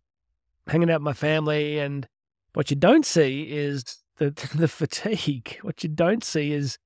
hanging 0.68 0.90
out 0.90 1.00
with 1.00 1.06
my 1.06 1.14
family, 1.14 1.80
and 1.80 2.08
what 2.54 2.70
you 2.70 2.76
don't 2.76 3.06
see 3.06 3.44
is 3.44 3.84
the 4.18 4.32
the 4.56 4.68
fatigue. 4.68 5.58
What 5.62 5.84
you 5.84 5.90
don't 5.90 6.24
see 6.24 6.52
is 6.52 6.78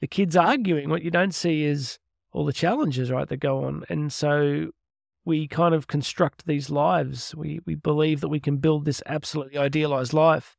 the 0.00 0.06
kids 0.06 0.36
arguing. 0.36 0.90
What 0.90 1.02
you 1.02 1.10
don't 1.10 1.34
see 1.34 1.64
is 1.64 1.98
all 2.32 2.44
the 2.44 2.52
challenges, 2.52 3.10
right, 3.10 3.28
that 3.28 3.38
go 3.38 3.64
on. 3.64 3.84
And 3.88 4.12
so 4.12 4.70
we 5.24 5.48
kind 5.48 5.74
of 5.74 5.86
construct 5.86 6.46
these 6.46 6.70
lives. 6.70 7.34
We 7.34 7.60
we 7.66 7.74
believe 7.74 8.20
that 8.20 8.28
we 8.28 8.40
can 8.40 8.58
build 8.58 8.84
this 8.84 9.02
absolutely 9.06 9.58
idealized 9.58 10.12
life. 10.12 10.56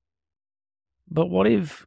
But 1.10 1.30
what 1.30 1.48
if 1.48 1.86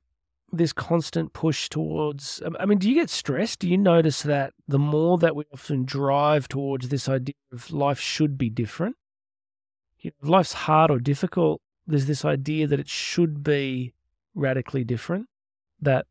this 0.53 0.73
constant 0.73 1.33
push 1.33 1.69
towards 1.69 2.43
um, 2.45 2.57
I 2.59 2.67
mean, 2.67 2.79
do 2.79 2.89
you 2.89 2.95
get 2.95 3.11
stressed? 3.11 3.61
Do 3.61 3.69
you 3.69 3.79
notice 3.79 4.23
that 4.23 4.53
the 4.67 4.79
more 4.79 5.19
that 5.19 5.37
we 5.37 5.45
often 5.53 5.85
drive 5.85 6.49
towards 6.49 6.89
this 6.89 7.09
idea 7.09 7.35
of 7.53 7.71
life 7.71 8.01
should 8.01 8.39
be 8.39 8.51
different? 8.51 8.97
You 10.01 10.11
know, 10.11 10.17
if 10.23 10.29
life's 10.29 10.53
hard 10.53 10.91
or 10.91 10.99
difficult, 10.99 11.61
there's 11.87 12.07
this 12.07 12.25
idea 12.25 12.67
that 12.67 12.81
it 12.81 12.89
should 12.89 13.43
be 13.43 13.95
radically 14.35 14.85
different. 14.85 15.29
That, 15.81 16.07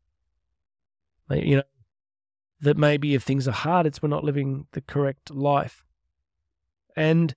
you 1.30 1.58
know, 1.58 1.64
that 2.62 2.78
maybe 2.78 3.16
if 3.16 3.24
things 3.24 3.48
are 3.48 3.52
hard, 3.52 3.86
it's 3.86 4.02
we're 4.02 4.10
not 4.10 4.24
living 4.24 4.68
the 4.72 4.82
correct 4.82 5.32
life. 5.32 5.86
And 6.96 7.34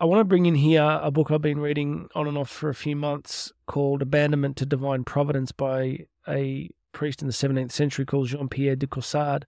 I 0.00 0.04
want 0.04 0.20
to 0.20 0.24
bring 0.24 0.46
in 0.46 0.54
here 0.54 1.00
a 1.02 1.10
book 1.10 1.30
I've 1.30 1.42
been 1.42 1.60
reading 1.60 2.08
on 2.14 2.28
and 2.28 2.38
off 2.38 2.48
for 2.48 2.68
a 2.68 2.74
few 2.74 2.94
months 2.94 3.52
called 3.66 4.00
Abandonment 4.00 4.56
to 4.58 4.66
Divine 4.66 5.04
Providence 5.04 5.52
by 5.52 6.06
a 6.26 6.70
priest 6.92 7.20
in 7.20 7.26
the 7.26 7.34
17th 7.34 7.72
century 7.72 8.04
called 8.04 8.28
Jean 8.28 8.48
Pierre 8.48 8.76
de 8.76 8.86
Caussade. 8.86 9.46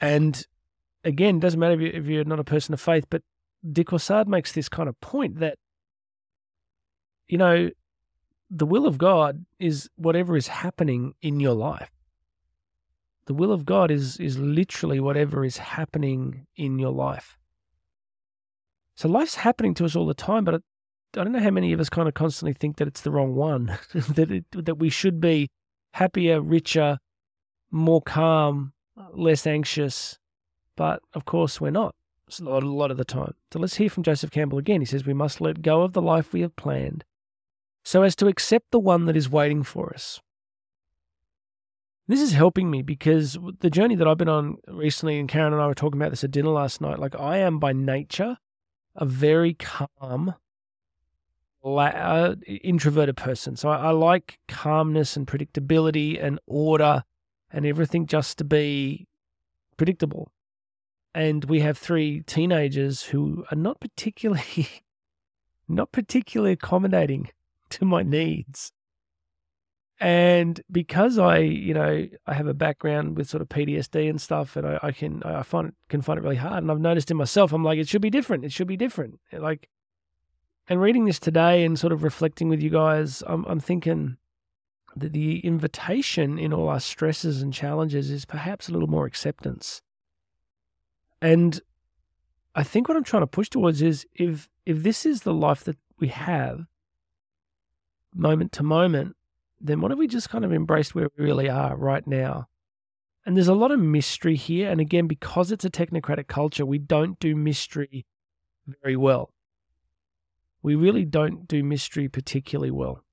And 0.00 0.44
again, 1.04 1.38
doesn't 1.38 1.58
matter 1.58 1.80
if 1.80 2.06
you're 2.06 2.24
not 2.24 2.40
a 2.40 2.44
person 2.44 2.74
of 2.74 2.80
faith, 2.80 3.06
but 3.08 3.22
de 3.70 3.84
Caussade 3.84 4.28
makes 4.28 4.52
this 4.52 4.68
kind 4.68 4.88
of 4.88 5.00
point 5.00 5.38
that, 5.40 5.58
you 7.26 7.38
know, 7.38 7.70
the 8.50 8.66
will 8.66 8.86
of 8.86 8.98
God 8.98 9.44
is 9.58 9.90
whatever 9.96 10.36
is 10.36 10.48
happening 10.48 11.14
in 11.20 11.40
your 11.40 11.54
life. 11.54 11.90
The 13.26 13.34
will 13.34 13.52
of 13.52 13.66
God 13.66 13.90
is, 13.90 14.16
is 14.18 14.38
literally 14.38 15.00
whatever 15.00 15.44
is 15.44 15.58
happening 15.58 16.46
in 16.56 16.78
your 16.78 16.92
life. 16.92 17.36
So 18.94 19.08
life's 19.08 19.36
happening 19.36 19.74
to 19.74 19.84
us 19.84 19.94
all 19.94 20.06
the 20.06 20.14
time, 20.14 20.44
but 20.44 20.54
I, 20.54 20.58
I 21.20 21.24
don't 21.24 21.32
know 21.32 21.40
how 21.40 21.50
many 21.50 21.72
of 21.72 21.80
us 21.80 21.90
kind 21.90 22.08
of 22.08 22.14
constantly 22.14 22.54
think 22.54 22.76
that 22.78 22.88
it's 22.88 23.02
the 23.02 23.10
wrong 23.10 23.34
one, 23.34 23.78
that, 23.94 24.30
it, 24.30 24.44
that 24.52 24.78
we 24.78 24.88
should 24.88 25.20
be 25.20 25.50
happier, 25.92 26.40
richer, 26.40 26.98
more 27.70 28.00
calm, 28.00 28.72
less 29.12 29.46
anxious. 29.46 30.18
But 30.74 31.02
of 31.12 31.24
course, 31.24 31.60
we're 31.60 31.70
not 31.70 31.94
a 32.40 32.44
lot, 32.44 32.90
of 32.90 32.96
the 32.96 33.04
time. 33.04 33.34
So 33.52 33.58
let's 33.58 33.76
hear 33.76 33.90
from 33.90 34.02
Joseph 34.02 34.30
Campbell 34.30 34.58
again. 34.58 34.80
He 34.80 34.86
says, 34.86 35.06
We 35.06 35.14
must 35.14 35.40
let 35.40 35.62
go 35.62 35.82
of 35.82 35.92
the 35.92 36.02
life 36.02 36.32
we 36.32 36.42
have 36.42 36.56
planned 36.56 37.04
so 37.84 38.02
as 38.02 38.14
to 38.16 38.26
accept 38.26 38.70
the 38.70 38.78
one 38.78 39.06
that 39.06 39.16
is 39.16 39.30
waiting 39.30 39.62
for 39.62 39.92
us. 39.94 40.20
This 42.06 42.20
is 42.20 42.32
helping 42.32 42.70
me 42.70 42.82
because 42.82 43.38
the 43.60 43.70
journey 43.70 43.94
that 43.94 44.08
I've 44.08 44.18
been 44.18 44.28
on 44.28 44.56
recently, 44.66 45.18
and 45.18 45.28
Karen 45.28 45.52
and 45.52 45.60
I 45.60 45.66
were 45.66 45.74
talking 45.74 46.00
about 46.00 46.10
this 46.10 46.24
at 46.24 46.30
dinner 46.30 46.50
last 46.50 46.80
night, 46.80 46.98
like 46.98 47.18
I 47.18 47.38
am 47.38 47.58
by 47.58 47.72
nature 47.72 48.38
a 48.96 49.04
very 49.04 49.54
calm, 49.54 50.34
uh, 51.64 52.34
introverted 52.46 53.16
person. 53.16 53.56
So 53.56 53.68
I, 53.68 53.76
I 53.76 53.90
like 53.90 54.38
calmness 54.48 55.16
and 55.16 55.26
predictability 55.26 56.22
and 56.22 56.40
order 56.46 57.04
and 57.50 57.64
everything 57.64 58.06
just 58.06 58.38
to 58.38 58.44
be 58.44 59.06
predictable. 59.76 60.32
And 61.14 61.44
we 61.46 61.60
have 61.60 61.78
three 61.78 62.22
teenagers 62.22 63.04
who 63.04 63.44
are 63.50 63.56
not 63.56 63.80
particularly, 63.80 64.68
not 65.68 65.92
particularly 65.92 66.52
accommodating 66.52 67.30
to 67.70 67.84
my 67.84 68.02
needs. 68.02 68.72
And 70.00 70.60
because 70.70 71.18
I, 71.18 71.38
you 71.38 71.74
know, 71.74 72.06
I 72.24 72.34
have 72.34 72.46
a 72.46 72.54
background 72.54 73.16
with 73.16 73.28
sort 73.28 73.42
of 73.42 73.48
PTSD 73.48 74.08
and 74.08 74.20
stuff, 74.20 74.54
and 74.54 74.64
I, 74.64 74.78
I 74.80 74.92
can, 74.92 75.22
I 75.24 75.42
find 75.42 75.72
can 75.88 76.02
find 76.02 76.18
it 76.18 76.22
really 76.22 76.36
hard. 76.36 76.62
And 76.62 76.70
I've 76.70 76.78
noticed 76.78 77.10
in 77.10 77.16
myself, 77.16 77.52
I'm 77.52 77.64
like, 77.64 77.78
it 77.78 77.88
should 77.88 78.02
be 78.02 78.10
different. 78.10 78.44
It 78.44 78.52
should 78.52 78.68
be 78.68 78.76
different. 78.76 79.18
Like, 79.32 79.68
and 80.68 80.80
reading 80.80 81.06
this 81.06 81.18
today 81.18 81.64
and 81.64 81.78
sort 81.78 81.92
of 81.92 82.04
reflecting 82.04 82.48
with 82.48 82.62
you 82.62 82.70
guys, 82.70 83.24
I'm, 83.26 83.44
I'm 83.46 83.58
thinking 83.58 84.18
that 84.94 85.12
the 85.12 85.40
invitation 85.40 86.38
in 86.38 86.52
all 86.52 86.68
our 86.68 86.80
stresses 86.80 87.42
and 87.42 87.52
challenges 87.52 88.10
is 88.10 88.24
perhaps 88.24 88.68
a 88.68 88.72
little 88.72 88.88
more 88.88 89.06
acceptance. 89.06 89.82
And 91.20 91.60
I 92.54 92.62
think 92.62 92.88
what 92.88 92.96
I'm 92.96 93.04
trying 93.04 93.22
to 93.22 93.26
push 93.26 93.48
towards 93.48 93.82
is 93.82 94.06
if 94.14 94.48
if 94.66 94.82
this 94.82 95.06
is 95.06 95.22
the 95.22 95.34
life 95.34 95.64
that 95.64 95.78
we 95.98 96.08
have, 96.08 96.66
moment 98.14 98.52
to 98.52 98.62
moment, 98.62 99.16
then 99.60 99.80
what 99.80 99.92
if 99.92 99.98
we 99.98 100.06
just 100.06 100.30
kind 100.30 100.44
of 100.44 100.52
embraced 100.52 100.94
where 100.94 101.08
we 101.16 101.24
really 101.24 101.48
are 101.48 101.76
right 101.76 102.06
now? 102.06 102.48
And 103.24 103.36
there's 103.36 103.48
a 103.48 103.54
lot 103.54 103.70
of 103.70 103.80
mystery 103.80 104.36
here. 104.36 104.70
And 104.70 104.80
again, 104.80 105.06
because 105.06 105.52
it's 105.52 105.64
a 105.64 105.70
technocratic 105.70 106.28
culture, 106.28 106.64
we 106.64 106.78
don't 106.78 107.18
do 107.18 107.36
mystery 107.36 108.06
very 108.82 108.96
well. 108.96 109.32
We 110.62 110.74
really 110.74 111.04
don't 111.04 111.46
do 111.46 111.62
mystery 111.62 112.08
particularly 112.08 112.70
well. 112.70 113.04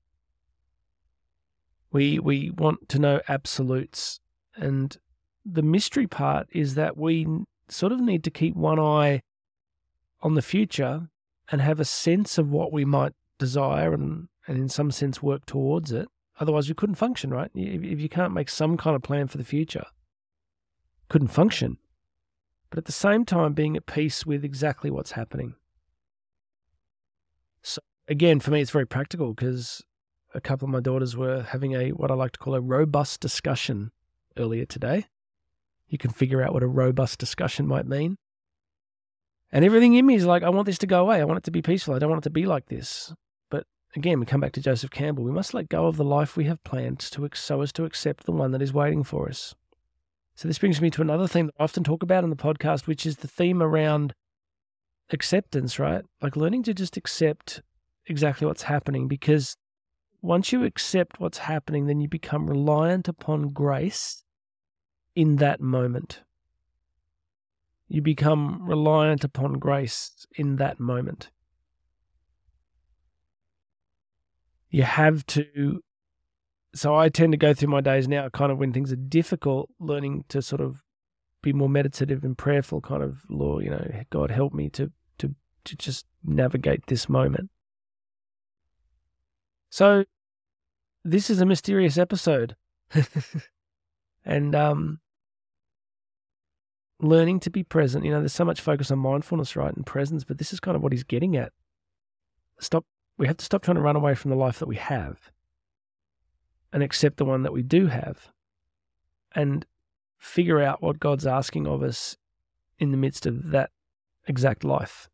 We, 1.92 2.18
we 2.18 2.50
want 2.50 2.88
to 2.90 2.98
know 2.98 3.20
absolutes. 3.28 4.20
And 4.54 4.96
the 5.44 5.62
mystery 5.62 6.06
part 6.06 6.48
is 6.50 6.74
that 6.74 6.96
we 6.96 7.26
sort 7.68 7.92
of 7.92 8.00
need 8.00 8.24
to 8.24 8.30
keep 8.30 8.54
one 8.56 8.78
eye 8.78 9.22
on 10.22 10.34
the 10.34 10.42
future 10.42 11.08
and 11.50 11.60
have 11.60 11.80
a 11.80 11.84
sense 11.84 12.38
of 12.38 12.50
what 12.50 12.72
we 12.72 12.84
might 12.84 13.12
desire 13.38 13.92
and, 13.92 14.28
and 14.46 14.58
in 14.58 14.68
some 14.68 14.90
sense 14.90 15.22
work 15.22 15.46
towards 15.46 15.92
it 15.92 16.08
Otherwise, 16.38 16.68
we 16.68 16.74
couldn't 16.74 16.96
function, 16.96 17.30
right? 17.30 17.50
If 17.54 18.00
you 18.00 18.08
can't 18.08 18.34
make 18.34 18.50
some 18.50 18.76
kind 18.76 18.94
of 18.94 19.02
plan 19.02 19.26
for 19.26 19.38
the 19.38 19.44
future, 19.44 19.86
couldn't 21.08 21.28
function. 21.28 21.78
But 22.68 22.78
at 22.78 22.84
the 22.84 22.92
same 22.92 23.24
time, 23.24 23.54
being 23.54 23.76
at 23.76 23.86
peace 23.86 24.26
with 24.26 24.44
exactly 24.44 24.90
what's 24.90 25.12
happening. 25.12 25.54
So, 27.62 27.80
again, 28.06 28.40
for 28.40 28.50
me, 28.50 28.60
it's 28.60 28.70
very 28.70 28.86
practical 28.86 29.32
because 29.32 29.82
a 30.34 30.40
couple 30.40 30.66
of 30.66 30.72
my 30.72 30.80
daughters 30.80 31.16
were 31.16 31.42
having 31.42 31.74
a 31.74 31.90
what 31.90 32.10
I 32.10 32.14
like 32.14 32.32
to 32.32 32.38
call 32.38 32.54
a 32.54 32.60
robust 32.60 33.20
discussion 33.20 33.92
earlier 34.36 34.66
today. 34.66 35.06
You 35.88 35.98
can 35.98 36.10
figure 36.10 36.42
out 36.42 36.52
what 36.52 36.62
a 36.62 36.68
robust 36.68 37.18
discussion 37.18 37.66
might 37.66 37.86
mean. 37.86 38.16
And 39.52 39.64
everything 39.64 39.94
in 39.94 40.06
me 40.06 40.14
is 40.16 40.26
like, 40.26 40.42
I 40.42 40.48
want 40.48 40.66
this 40.66 40.78
to 40.78 40.86
go 40.86 41.00
away. 41.00 41.20
I 41.20 41.24
want 41.24 41.38
it 41.38 41.44
to 41.44 41.50
be 41.50 41.62
peaceful. 41.62 41.94
I 41.94 41.98
don't 41.98 42.10
want 42.10 42.22
it 42.22 42.28
to 42.28 42.30
be 42.30 42.46
like 42.46 42.66
this 42.66 43.12
But 43.50 43.64
again, 43.94 44.18
we 44.18 44.26
come 44.26 44.40
back 44.40 44.52
to 44.52 44.60
Joseph 44.60 44.90
Campbell. 44.90 45.24
We 45.24 45.30
must 45.30 45.54
let 45.54 45.68
go 45.68 45.86
of 45.86 45.96
the 45.96 46.04
life 46.04 46.36
we 46.36 46.44
have 46.44 46.62
planned 46.64 46.98
to, 47.00 47.28
so 47.34 47.60
as 47.62 47.72
to 47.72 47.84
accept 47.84 48.24
the 48.24 48.32
one 48.32 48.50
that 48.52 48.62
is 48.62 48.72
waiting 48.72 49.04
for 49.04 49.28
us. 49.28 49.54
So, 50.34 50.48
this 50.48 50.58
brings 50.58 50.82
me 50.82 50.90
to 50.90 51.00
another 51.00 51.26
theme 51.26 51.46
that 51.46 51.54
I 51.58 51.64
often 51.64 51.82
talk 51.82 52.02
about 52.02 52.22
in 52.22 52.28
the 52.28 52.36
podcast, 52.36 52.86
which 52.86 53.06
is 53.06 53.18
the 53.18 53.28
theme 53.28 53.62
around 53.62 54.12
acceptance, 55.10 55.78
right? 55.78 56.04
Like 56.20 56.36
learning 56.36 56.64
to 56.64 56.74
just 56.74 56.96
accept 56.96 57.62
exactly 58.06 58.46
what's 58.46 58.64
happening 58.64 59.08
because 59.08 59.56
once 60.20 60.52
you 60.52 60.64
accept 60.64 61.20
what's 61.20 61.38
happening, 61.38 61.86
then 61.86 62.00
you 62.00 62.08
become 62.08 62.50
reliant 62.50 63.08
upon 63.08 63.50
grace 63.50 64.24
in 65.16 65.36
that 65.36 65.60
moment. 65.60 66.22
You 67.88 68.02
become 68.02 68.64
reliant 68.64 69.24
upon 69.24 69.54
grace 69.54 70.26
in 70.36 70.56
that 70.56 70.78
moment. 70.78 71.30
you 74.76 74.82
have 74.82 75.24
to 75.26 75.82
so 76.74 76.94
I 76.94 77.08
tend 77.08 77.32
to 77.32 77.38
go 77.38 77.54
through 77.54 77.70
my 77.70 77.80
days 77.80 78.06
now 78.06 78.28
kind 78.28 78.52
of 78.52 78.58
when 78.58 78.74
things 78.74 78.92
are 78.92 78.96
difficult, 78.96 79.70
learning 79.80 80.26
to 80.28 80.42
sort 80.42 80.60
of 80.60 80.82
be 81.42 81.54
more 81.54 81.70
meditative 81.70 82.22
and 82.22 82.36
prayerful, 82.36 82.82
kind 82.82 83.02
of 83.02 83.22
Lord, 83.30 83.64
you 83.64 83.70
know, 83.70 83.90
God 84.10 84.30
help 84.30 84.52
me 84.52 84.68
to 84.70 84.92
to 85.18 85.34
to 85.64 85.76
just 85.76 86.04
navigate 86.22 86.86
this 86.88 87.08
moment. 87.08 87.48
So 89.70 90.04
this 91.02 91.30
is 91.30 91.40
a 91.40 91.46
mysterious 91.46 91.96
episode. 91.96 92.56
and 94.26 94.54
um 94.54 95.00
learning 97.00 97.40
to 97.40 97.50
be 97.50 97.62
present, 97.62 98.04
you 98.04 98.10
know, 98.10 98.20
there's 98.20 98.32
so 98.32 98.44
much 98.44 98.60
focus 98.60 98.90
on 98.90 98.98
mindfulness, 98.98 99.56
right, 99.56 99.74
and 99.74 99.84
presence, 99.84 100.24
but 100.24 100.38
this 100.38 100.52
is 100.52 100.60
kind 100.60 100.76
of 100.76 100.82
what 100.82 100.92
he's 100.92 101.04
getting 101.04 101.36
at. 101.36 101.52
Stop 102.58 102.84
we 103.18 103.26
have 103.26 103.36
to 103.38 103.44
stop 103.44 103.62
trying 103.62 103.76
to 103.76 103.80
run 103.80 103.96
away 103.96 104.14
from 104.14 104.30
the 104.30 104.36
life 104.36 104.58
that 104.58 104.68
we 104.68 104.76
have 104.76 105.30
and 106.72 106.82
accept 106.82 107.16
the 107.16 107.24
one 107.24 107.42
that 107.42 107.52
we 107.52 107.62
do 107.62 107.86
have 107.86 108.30
and 109.34 109.64
figure 110.18 110.60
out 110.60 110.82
what 110.82 111.00
God's 111.00 111.26
asking 111.26 111.66
of 111.66 111.82
us 111.82 112.16
in 112.78 112.90
the 112.90 112.96
midst 112.96 113.26
of 113.26 113.50
that 113.50 113.70
exact 114.26 114.64
life 114.64 115.08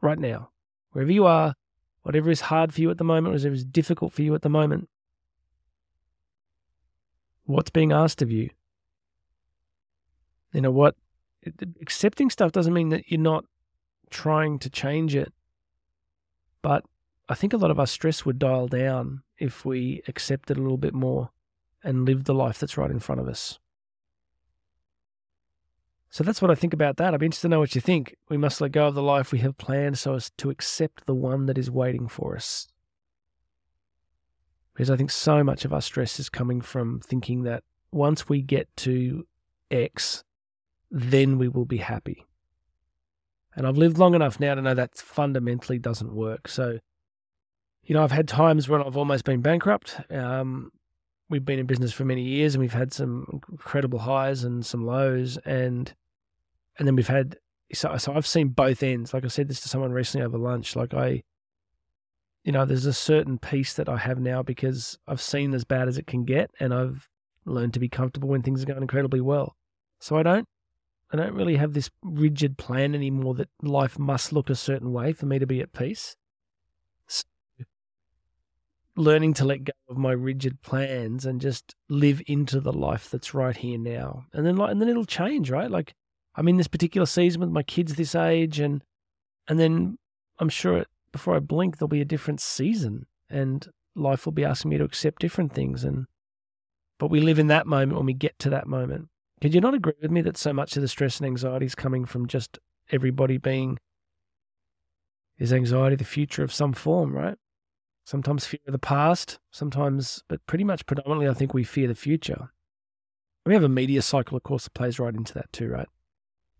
right 0.00 0.18
now. 0.18 0.50
Wherever 0.92 1.12
you 1.12 1.26
are, 1.26 1.54
whatever 2.02 2.30
is 2.30 2.42
hard 2.42 2.74
for 2.74 2.80
you 2.80 2.90
at 2.90 2.98
the 2.98 3.04
moment, 3.04 3.34
whatever 3.34 3.54
is 3.54 3.64
difficult 3.64 4.12
for 4.12 4.22
you 4.22 4.34
at 4.34 4.42
the 4.42 4.48
moment, 4.48 4.88
what's 7.44 7.70
being 7.70 7.92
asked 7.92 8.22
of 8.22 8.30
you? 8.30 8.50
You 10.52 10.60
know 10.60 10.70
what? 10.70 10.96
Accepting 11.80 12.30
stuff 12.30 12.52
doesn't 12.52 12.74
mean 12.74 12.90
that 12.90 13.10
you're 13.10 13.20
not 13.20 13.44
trying 14.10 14.58
to 14.58 14.70
change 14.70 15.14
it, 15.14 15.32
but 16.62 16.84
I 17.28 17.34
think 17.34 17.52
a 17.52 17.56
lot 17.56 17.70
of 17.70 17.78
our 17.78 17.86
stress 17.86 18.26
would 18.26 18.38
dial 18.38 18.66
down 18.66 19.22
if 19.38 19.64
we 19.64 20.02
accepted 20.08 20.56
a 20.56 20.60
little 20.60 20.76
bit 20.76 20.94
more 20.94 21.30
and 21.82 22.04
lived 22.04 22.26
the 22.26 22.34
life 22.34 22.58
that's 22.58 22.76
right 22.76 22.90
in 22.90 22.98
front 22.98 23.20
of 23.20 23.28
us. 23.28 23.58
So 26.10 26.24
that's 26.24 26.42
what 26.42 26.50
I 26.50 26.56
think 26.56 26.74
about 26.74 26.96
that. 26.96 27.14
I'd 27.14 27.20
be 27.20 27.26
interested 27.26 27.48
to 27.48 27.50
know 27.50 27.60
what 27.60 27.76
you 27.76 27.80
think. 27.80 28.16
We 28.28 28.36
must 28.36 28.60
let 28.60 28.72
go 28.72 28.88
of 28.88 28.96
the 28.96 29.02
life 29.02 29.30
we 29.30 29.38
have 29.38 29.56
planned 29.56 29.96
so 29.96 30.16
as 30.16 30.30
to 30.38 30.50
accept 30.50 31.06
the 31.06 31.14
one 31.14 31.46
that 31.46 31.56
is 31.56 31.70
waiting 31.70 32.08
for 32.08 32.34
us. 32.34 32.66
Because 34.74 34.90
I 34.90 34.96
think 34.96 35.12
so 35.12 35.44
much 35.44 35.64
of 35.64 35.72
our 35.72 35.80
stress 35.80 36.18
is 36.18 36.28
coming 36.28 36.60
from 36.60 37.00
thinking 37.00 37.44
that 37.44 37.62
once 37.92 38.28
we 38.28 38.42
get 38.42 38.68
to 38.78 39.24
X, 39.70 40.24
then 40.90 41.38
we 41.38 41.48
will 41.48 41.64
be 41.64 41.78
happy. 41.78 42.26
And 43.54 43.66
I've 43.66 43.76
lived 43.76 43.98
long 43.98 44.14
enough 44.14 44.38
now 44.40 44.54
to 44.54 44.62
know 44.62 44.74
that 44.74 44.96
fundamentally 44.96 45.78
doesn't 45.78 46.14
work. 46.14 46.48
So, 46.48 46.78
you 47.84 47.94
know, 47.94 48.02
I've 48.02 48.12
had 48.12 48.28
times 48.28 48.68
when 48.68 48.82
I've 48.82 48.96
almost 48.96 49.24
been 49.24 49.40
bankrupt. 49.40 50.00
Um, 50.10 50.70
we've 51.28 51.44
been 51.44 51.58
in 51.58 51.66
business 51.66 51.92
for 51.92 52.04
many 52.04 52.22
years 52.22 52.54
and 52.54 52.60
we've 52.60 52.72
had 52.72 52.92
some 52.92 53.40
incredible 53.50 54.00
highs 54.00 54.44
and 54.44 54.64
some 54.66 54.84
lows 54.84 55.38
and 55.44 55.94
and 56.78 56.88
then 56.88 56.96
we've 56.96 57.08
had 57.08 57.36
so, 57.72 57.96
so 57.98 58.14
I've 58.14 58.26
seen 58.26 58.48
both 58.48 58.82
ends. 58.82 59.14
Like 59.14 59.24
I 59.24 59.28
said 59.28 59.48
this 59.48 59.60
to 59.60 59.68
someone 59.68 59.92
recently 59.92 60.26
over 60.26 60.38
lunch. 60.38 60.74
Like 60.74 60.94
I 60.94 61.22
you 62.44 62.52
know, 62.52 62.64
there's 62.64 62.86
a 62.86 62.92
certain 62.92 63.38
peace 63.38 63.74
that 63.74 63.88
I 63.88 63.98
have 63.98 64.18
now 64.18 64.42
because 64.42 64.98
I've 65.06 65.20
seen 65.20 65.52
as 65.52 65.64
bad 65.64 65.88
as 65.88 65.98
it 65.98 66.06
can 66.06 66.24
get 66.24 66.50
and 66.58 66.72
I've 66.72 67.08
learned 67.44 67.74
to 67.74 67.80
be 67.80 67.88
comfortable 67.88 68.28
when 68.28 68.42
things 68.42 68.62
are 68.62 68.66
going 68.66 68.80
incredibly 68.80 69.20
well. 69.20 69.56
So 70.00 70.16
I 70.16 70.22
don't 70.22 70.48
I 71.12 71.16
don't 71.16 71.34
really 71.34 71.56
have 71.56 71.72
this 71.72 71.90
rigid 72.02 72.56
plan 72.56 72.94
anymore 72.94 73.34
that 73.34 73.48
life 73.62 73.98
must 73.98 74.32
look 74.32 74.48
a 74.48 74.54
certain 74.54 74.92
way 74.92 75.12
for 75.12 75.26
me 75.26 75.38
to 75.38 75.46
be 75.46 75.60
at 75.60 75.72
peace. 75.72 76.16
So 77.08 77.24
learning 78.96 79.34
to 79.34 79.44
let 79.44 79.64
go 79.64 79.72
of 79.88 79.96
my 79.96 80.12
rigid 80.12 80.62
plans 80.62 81.26
and 81.26 81.40
just 81.40 81.74
live 81.88 82.22
into 82.26 82.60
the 82.60 82.72
life 82.72 83.10
that's 83.10 83.34
right 83.34 83.56
here 83.56 83.78
now. 83.78 84.26
And 84.32 84.46
then 84.46 84.56
like 84.56 84.70
and 84.70 84.80
then 84.80 84.88
it'll 84.88 85.04
change, 85.04 85.50
right? 85.50 85.70
Like 85.70 85.94
I'm 86.36 86.48
in 86.48 86.58
this 86.58 86.68
particular 86.68 87.06
season 87.06 87.40
with 87.40 87.50
my 87.50 87.64
kids 87.64 87.94
this 87.94 88.14
age 88.14 88.60
and 88.60 88.84
and 89.48 89.58
then 89.58 89.98
I'm 90.38 90.48
sure 90.48 90.84
before 91.10 91.34
I 91.34 91.40
blink 91.40 91.78
there'll 91.78 91.88
be 91.88 92.00
a 92.00 92.04
different 92.04 92.40
season 92.40 93.06
and 93.28 93.66
life 93.96 94.24
will 94.24 94.32
be 94.32 94.44
asking 94.44 94.70
me 94.70 94.78
to 94.78 94.84
accept 94.84 95.20
different 95.20 95.52
things 95.52 95.82
and 95.82 96.06
but 96.98 97.10
we 97.10 97.20
live 97.20 97.38
in 97.38 97.48
that 97.48 97.66
moment 97.66 97.96
when 97.96 98.06
we 98.06 98.12
get 98.12 98.38
to 98.40 98.50
that 98.50 98.68
moment. 98.68 99.08
Could 99.40 99.54
you 99.54 99.60
not 99.60 99.74
agree 99.74 99.94
with 100.00 100.10
me 100.10 100.20
that 100.22 100.36
so 100.36 100.52
much 100.52 100.76
of 100.76 100.82
the 100.82 100.88
stress 100.88 101.18
and 101.18 101.26
anxiety 101.26 101.66
is 101.66 101.74
coming 101.74 102.04
from 102.04 102.26
just 102.26 102.58
everybody 102.90 103.38
being 103.38 103.78
is 105.38 105.52
anxiety 105.52 105.96
the 105.96 106.04
future 106.04 106.44
of 106.44 106.52
some 106.52 106.74
form, 106.74 107.16
right? 107.16 107.36
Sometimes 108.04 108.44
fear 108.44 108.60
of 108.66 108.72
the 108.72 108.78
past, 108.78 109.38
sometimes, 109.50 110.22
but 110.28 110.44
pretty 110.46 110.64
much 110.64 110.84
predominantly, 110.84 111.28
I 111.28 111.34
think 111.34 111.54
we 111.54 111.64
fear 111.64 111.88
the 111.88 111.94
future. 111.94 112.50
We 113.46 113.54
have 113.54 113.64
a 113.64 113.68
media 113.68 114.02
cycle, 114.02 114.36
of 114.36 114.42
course, 114.42 114.64
that 114.64 114.74
plays 114.74 114.98
right 114.98 115.14
into 115.14 115.32
that 115.34 115.50
too, 115.52 115.68
right? 115.68 115.88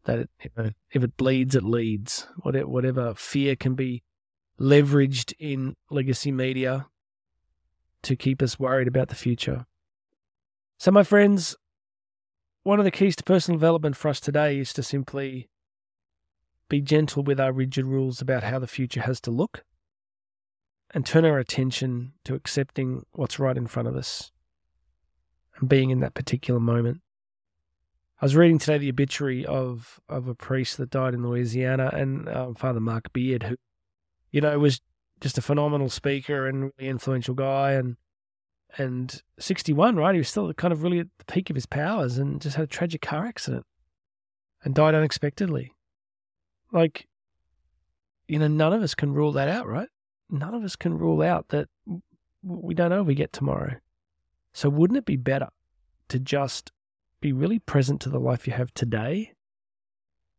That 0.04 0.20
it, 0.20 0.30
you 0.42 0.50
know, 0.56 0.70
if 0.92 1.04
it 1.04 1.16
bleeds, 1.18 1.54
it 1.54 1.62
leads. 1.62 2.26
Whatever, 2.38 2.68
whatever 2.68 3.14
fear 3.14 3.54
can 3.56 3.74
be 3.74 4.02
leveraged 4.58 5.34
in 5.38 5.76
legacy 5.90 6.32
media 6.32 6.86
to 8.02 8.16
keep 8.16 8.40
us 8.40 8.58
worried 8.58 8.88
about 8.88 9.08
the 9.08 9.14
future. 9.14 9.66
So, 10.78 10.90
my 10.90 11.02
friends, 11.02 11.56
one 12.62 12.78
of 12.78 12.84
the 12.84 12.90
keys 12.90 13.16
to 13.16 13.24
personal 13.24 13.58
development 13.58 13.96
for 13.96 14.08
us 14.08 14.20
today 14.20 14.58
is 14.58 14.72
to 14.74 14.82
simply 14.82 15.48
be 16.68 16.80
gentle 16.80 17.22
with 17.22 17.40
our 17.40 17.52
rigid 17.52 17.86
rules 17.86 18.20
about 18.20 18.44
how 18.44 18.58
the 18.58 18.66
future 18.66 19.02
has 19.02 19.20
to 19.20 19.30
look 19.30 19.64
and 20.92 21.06
turn 21.06 21.24
our 21.24 21.38
attention 21.38 22.12
to 22.24 22.34
accepting 22.34 23.04
what's 23.12 23.38
right 23.38 23.56
in 23.56 23.66
front 23.66 23.88
of 23.88 23.96
us 23.96 24.30
and 25.58 25.68
being 25.68 25.90
in 25.90 26.00
that 26.00 26.14
particular 26.14 26.60
moment. 26.60 27.00
I 28.20 28.26
was 28.26 28.36
reading 28.36 28.58
today 28.58 28.78
the 28.78 28.90
obituary 28.90 29.46
of, 29.46 29.98
of 30.08 30.28
a 30.28 30.34
priest 30.34 30.76
that 30.76 30.90
died 30.90 31.14
in 31.14 31.26
Louisiana 31.26 31.90
and 31.92 32.28
um, 32.28 32.54
Father 32.54 32.80
Mark 32.80 33.12
Beard, 33.12 33.44
who, 33.44 33.56
you 34.30 34.42
know, 34.42 34.58
was 34.58 34.80
just 35.20 35.38
a 35.38 35.42
phenomenal 35.42 35.88
speaker 35.88 36.46
and 36.46 36.70
really 36.76 36.90
influential 36.90 37.34
guy 37.34 37.72
and 37.72 37.96
and 38.78 39.22
61, 39.38 39.96
right? 39.96 40.14
He 40.14 40.18
was 40.18 40.28
still 40.28 40.52
kind 40.54 40.72
of 40.72 40.82
really 40.82 41.00
at 41.00 41.08
the 41.18 41.24
peak 41.24 41.50
of 41.50 41.56
his 41.56 41.66
powers 41.66 42.18
and 42.18 42.40
just 42.40 42.56
had 42.56 42.64
a 42.64 42.68
tragic 42.68 43.02
car 43.02 43.26
accident 43.26 43.66
and 44.64 44.74
died 44.74 44.94
unexpectedly. 44.94 45.72
Like, 46.72 47.06
you 48.28 48.38
know, 48.38 48.48
none 48.48 48.72
of 48.72 48.82
us 48.82 48.94
can 48.94 49.12
rule 49.12 49.32
that 49.32 49.48
out, 49.48 49.66
right? 49.66 49.88
None 50.28 50.54
of 50.54 50.62
us 50.62 50.76
can 50.76 50.96
rule 50.96 51.22
out 51.22 51.48
that 51.48 51.68
we 52.42 52.74
don't 52.74 52.90
know 52.90 53.02
we 53.02 53.14
get 53.14 53.32
tomorrow. 53.32 53.76
So, 54.52 54.68
wouldn't 54.68 54.98
it 54.98 55.04
be 55.04 55.16
better 55.16 55.48
to 56.08 56.18
just 56.18 56.72
be 57.20 57.32
really 57.32 57.58
present 57.58 58.00
to 58.02 58.08
the 58.08 58.20
life 58.20 58.46
you 58.46 58.52
have 58.52 58.72
today, 58.74 59.32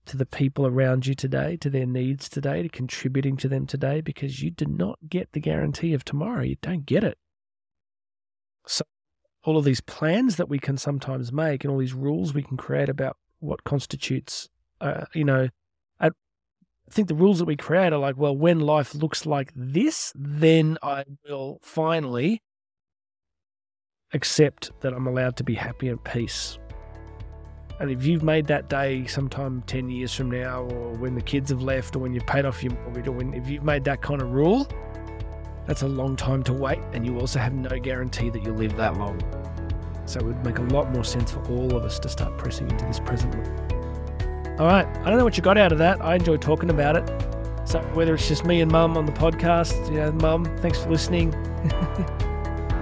to 0.05 0.17
the 0.17 0.25
people 0.25 0.65
around 0.65 1.05
you 1.05 1.13
today, 1.13 1.57
to 1.57 1.69
their 1.69 1.85
needs 1.85 2.27
today, 2.27 2.63
to 2.63 2.69
contributing 2.69 3.37
to 3.37 3.47
them 3.47 3.65
today? 3.67 4.01
Because 4.01 4.41
you 4.41 4.51
do 4.51 4.65
not 4.65 4.99
get 5.09 5.31
the 5.33 5.39
guarantee 5.39 5.93
of 5.93 6.03
tomorrow. 6.03 6.43
You 6.43 6.57
don't 6.61 6.85
get 6.85 7.03
it. 7.03 7.17
So, 8.71 8.85
all 9.43 9.57
of 9.57 9.65
these 9.65 9.81
plans 9.81 10.37
that 10.37 10.47
we 10.47 10.57
can 10.57 10.77
sometimes 10.77 11.31
make 11.31 11.63
and 11.63 11.71
all 11.71 11.79
these 11.79 11.93
rules 11.93 12.33
we 12.33 12.43
can 12.43 12.57
create 12.57 12.89
about 12.89 13.17
what 13.39 13.63
constitutes, 13.63 14.49
uh, 14.79 15.05
you 15.13 15.25
know, 15.25 15.49
I 15.99 16.09
think 16.93 17.07
the 17.09 17.15
rules 17.15 17.39
that 17.39 17.45
we 17.45 17.57
create 17.57 17.91
are 17.91 17.99
like, 17.99 18.17
well, 18.17 18.35
when 18.35 18.59
life 18.59 18.95
looks 18.95 19.25
like 19.25 19.51
this, 19.55 20.13
then 20.15 20.77
I 20.81 21.03
will 21.27 21.59
finally 21.61 22.41
accept 24.13 24.71
that 24.81 24.93
I'm 24.93 25.07
allowed 25.07 25.35
to 25.37 25.43
be 25.43 25.55
happy 25.55 25.89
and 25.89 26.03
peace. 26.03 26.57
And 27.79 27.89
if 27.89 28.05
you've 28.05 28.23
made 28.23 28.45
that 28.47 28.69
day 28.69 29.05
sometime 29.05 29.63
10 29.63 29.89
years 29.89 30.13
from 30.13 30.31
now, 30.31 30.63
or 30.63 30.93
when 30.93 31.15
the 31.15 31.21
kids 31.21 31.49
have 31.49 31.63
left, 31.63 31.95
or 31.95 31.99
when 31.99 32.13
you've 32.13 32.27
paid 32.27 32.45
off 32.45 32.63
your 32.63 32.73
mortgage, 32.73 33.07
or 33.07 33.11
when, 33.11 33.33
if 33.33 33.49
you've 33.49 33.63
made 33.63 33.83
that 33.85 34.01
kind 34.01 34.21
of 34.21 34.31
rule, 34.31 34.67
that's 35.65 35.83
a 35.83 35.87
long 35.87 36.15
time 36.15 36.43
to 36.43 36.53
wait, 36.53 36.79
and 36.93 37.05
you 37.05 37.19
also 37.19 37.39
have 37.39 37.53
no 37.53 37.77
guarantee 37.79 38.29
that 38.29 38.43
you'll 38.43 38.55
live 38.55 38.75
that 38.77 38.97
long. 38.97 39.21
So 40.05 40.19
it 40.19 40.25
would 40.25 40.43
make 40.43 40.57
a 40.57 40.63
lot 40.63 40.91
more 40.91 41.03
sense 41.03 41.31
for 41.31 41.41
all 41.47 41.75
of 41.75 41.83
us 41.83 41.99
to 41.99 42.09
start 42.09 42.37
pressing 42.37 42.69
into 42.69 42.85
this 42.85 42.99
present 42.99 43.35
moment. 43.35 43.71
All 44.59 44.67
right, 44.67 44.85
I 44.85 45.09
don't 45.09 45.17
know 45.17 45.23
what 45.23 45.37
you 45.37 45.43
got 45.43 45.57
out 45.57 45.71
of 45.71 45.77
that. 45.77 46.03
I 46.03 46.15
enjoy 46.15 46.37
talking 46.37 46.69
about 46.69 46.97
it. 46.97 47.07
So 47.67 47.79
whether 47.93 48.13
it's 48.13 48.27
just 48.27 48.43
me 48.43 48.61
and 48.61 48.71
Mum 48.71 48.97
on 48.97 49.05
the 49.05 49.11
podcast, 49.11 49.89
you 49.89 49.97
know, 49.97 50.11
Mum, 50.11 50.45
thanks 50.57 50.79
for 50.79 50.89
listening. 50.89 51.31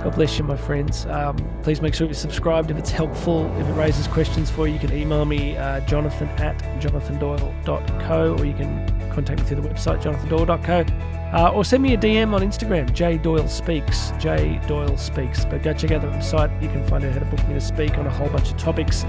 God 0.03 0.15
bless 0.15 0.37
you, 0.37 0.45
my 0.45 0.55
friends. 0.55 1.05
Um, 1.07 1.35
please 1.61 1.81
make 1.81 1.93
sure 1.93 2.07
you're 2.07 2.13
subscribed 2.13 2.71
if 2.71 2.77
it's 2.77 2.89
helpful. 2.89 3.45
If 3.57 3.67
it 3.67 3.73
raises 3.73 4.07
questions 4.07 4.49
for 4.49 4.67
you, 4.67 4.75
you 4.75 4.79
can 4.79 4.93
email 4.93 5.25
me, 5.25 5.57
uh, 5.57 5.81
jonathan 5.81 6.29
at 6.29 6.57
jonathandoyle.co, 6.81 8.35
or 8.37 8.45
you 8.45 8.53
can 8.53 8.98
contact 9.19 9.41
me 9.41 9.47
through 9.47 9.61
the 9.61 9.69
website, 9.69 10.01
jonathandoyle.co. 10.01 11.37
Uh, 11.37 11.51
or 11.51 11.63
send 11.63 11.83
me 11.83 11.93
a 11.93 11.97
DM 11.97 12.33
on 12.33 12.41
Instagram, 12.41 12.91
J 12.93 13.17
Doyle 13.17 13.47
Speaks, 13.47 14.11
J 14.17 14.59
Doyle 14.67 14.97
Speaks. 14.97 15.45
But 15.45 15.61
go 15.61 15.73
check 15.73 15.91
out 15.91 16.01
the 16.01 16.07
website. 16.07 16.49
You 16.61 16.69
can 16.69 16.85
find 16.87 17.03
out 17.03 17.13
how 17.13 17.19
to 17.19 17.25
book 17.25 17.45
me 17.47 17.53
to 17.53 17.61
speak 17.61 17.97
on 17.97 18.07
a 18.07 18.09
whole 18.09 18.29
bunch 18.29 18.51
of 18.51 18.57
topics. 18.57 19.03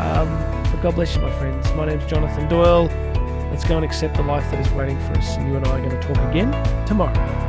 Um, 0.00 0.28
but 0.70 0.80
God 0.82 0.94
bless 0.96 1.14
you, 1.14 1.22
my 1.22 1.30
friends. 1.38 1.72
My 1.72 1.86
name's 1.86 2.04
Jonathan 2.06 2.48
Doyle. 2.48 2.86
Let's 3.50 3.64
go 3.64 3.76
and 3.76 3.84
accept 3.84 4.16
the 4.16 4.22
life 4.22 4.50
that 4.50 4.66
is 4.66 4.70
waiting 4.72 4.98
for 5.06 5.16
us. 5.16 5.36
And 5.36 5.48
you 5.48 5.56
and 5.56 5.66
I 5.66 5.78
are 5.78 5.88
going 5.88 5.98
to 5.98 6.06
talk 6.06 6.18
again 6.30 6.50
tomorrow. 6.86 7.45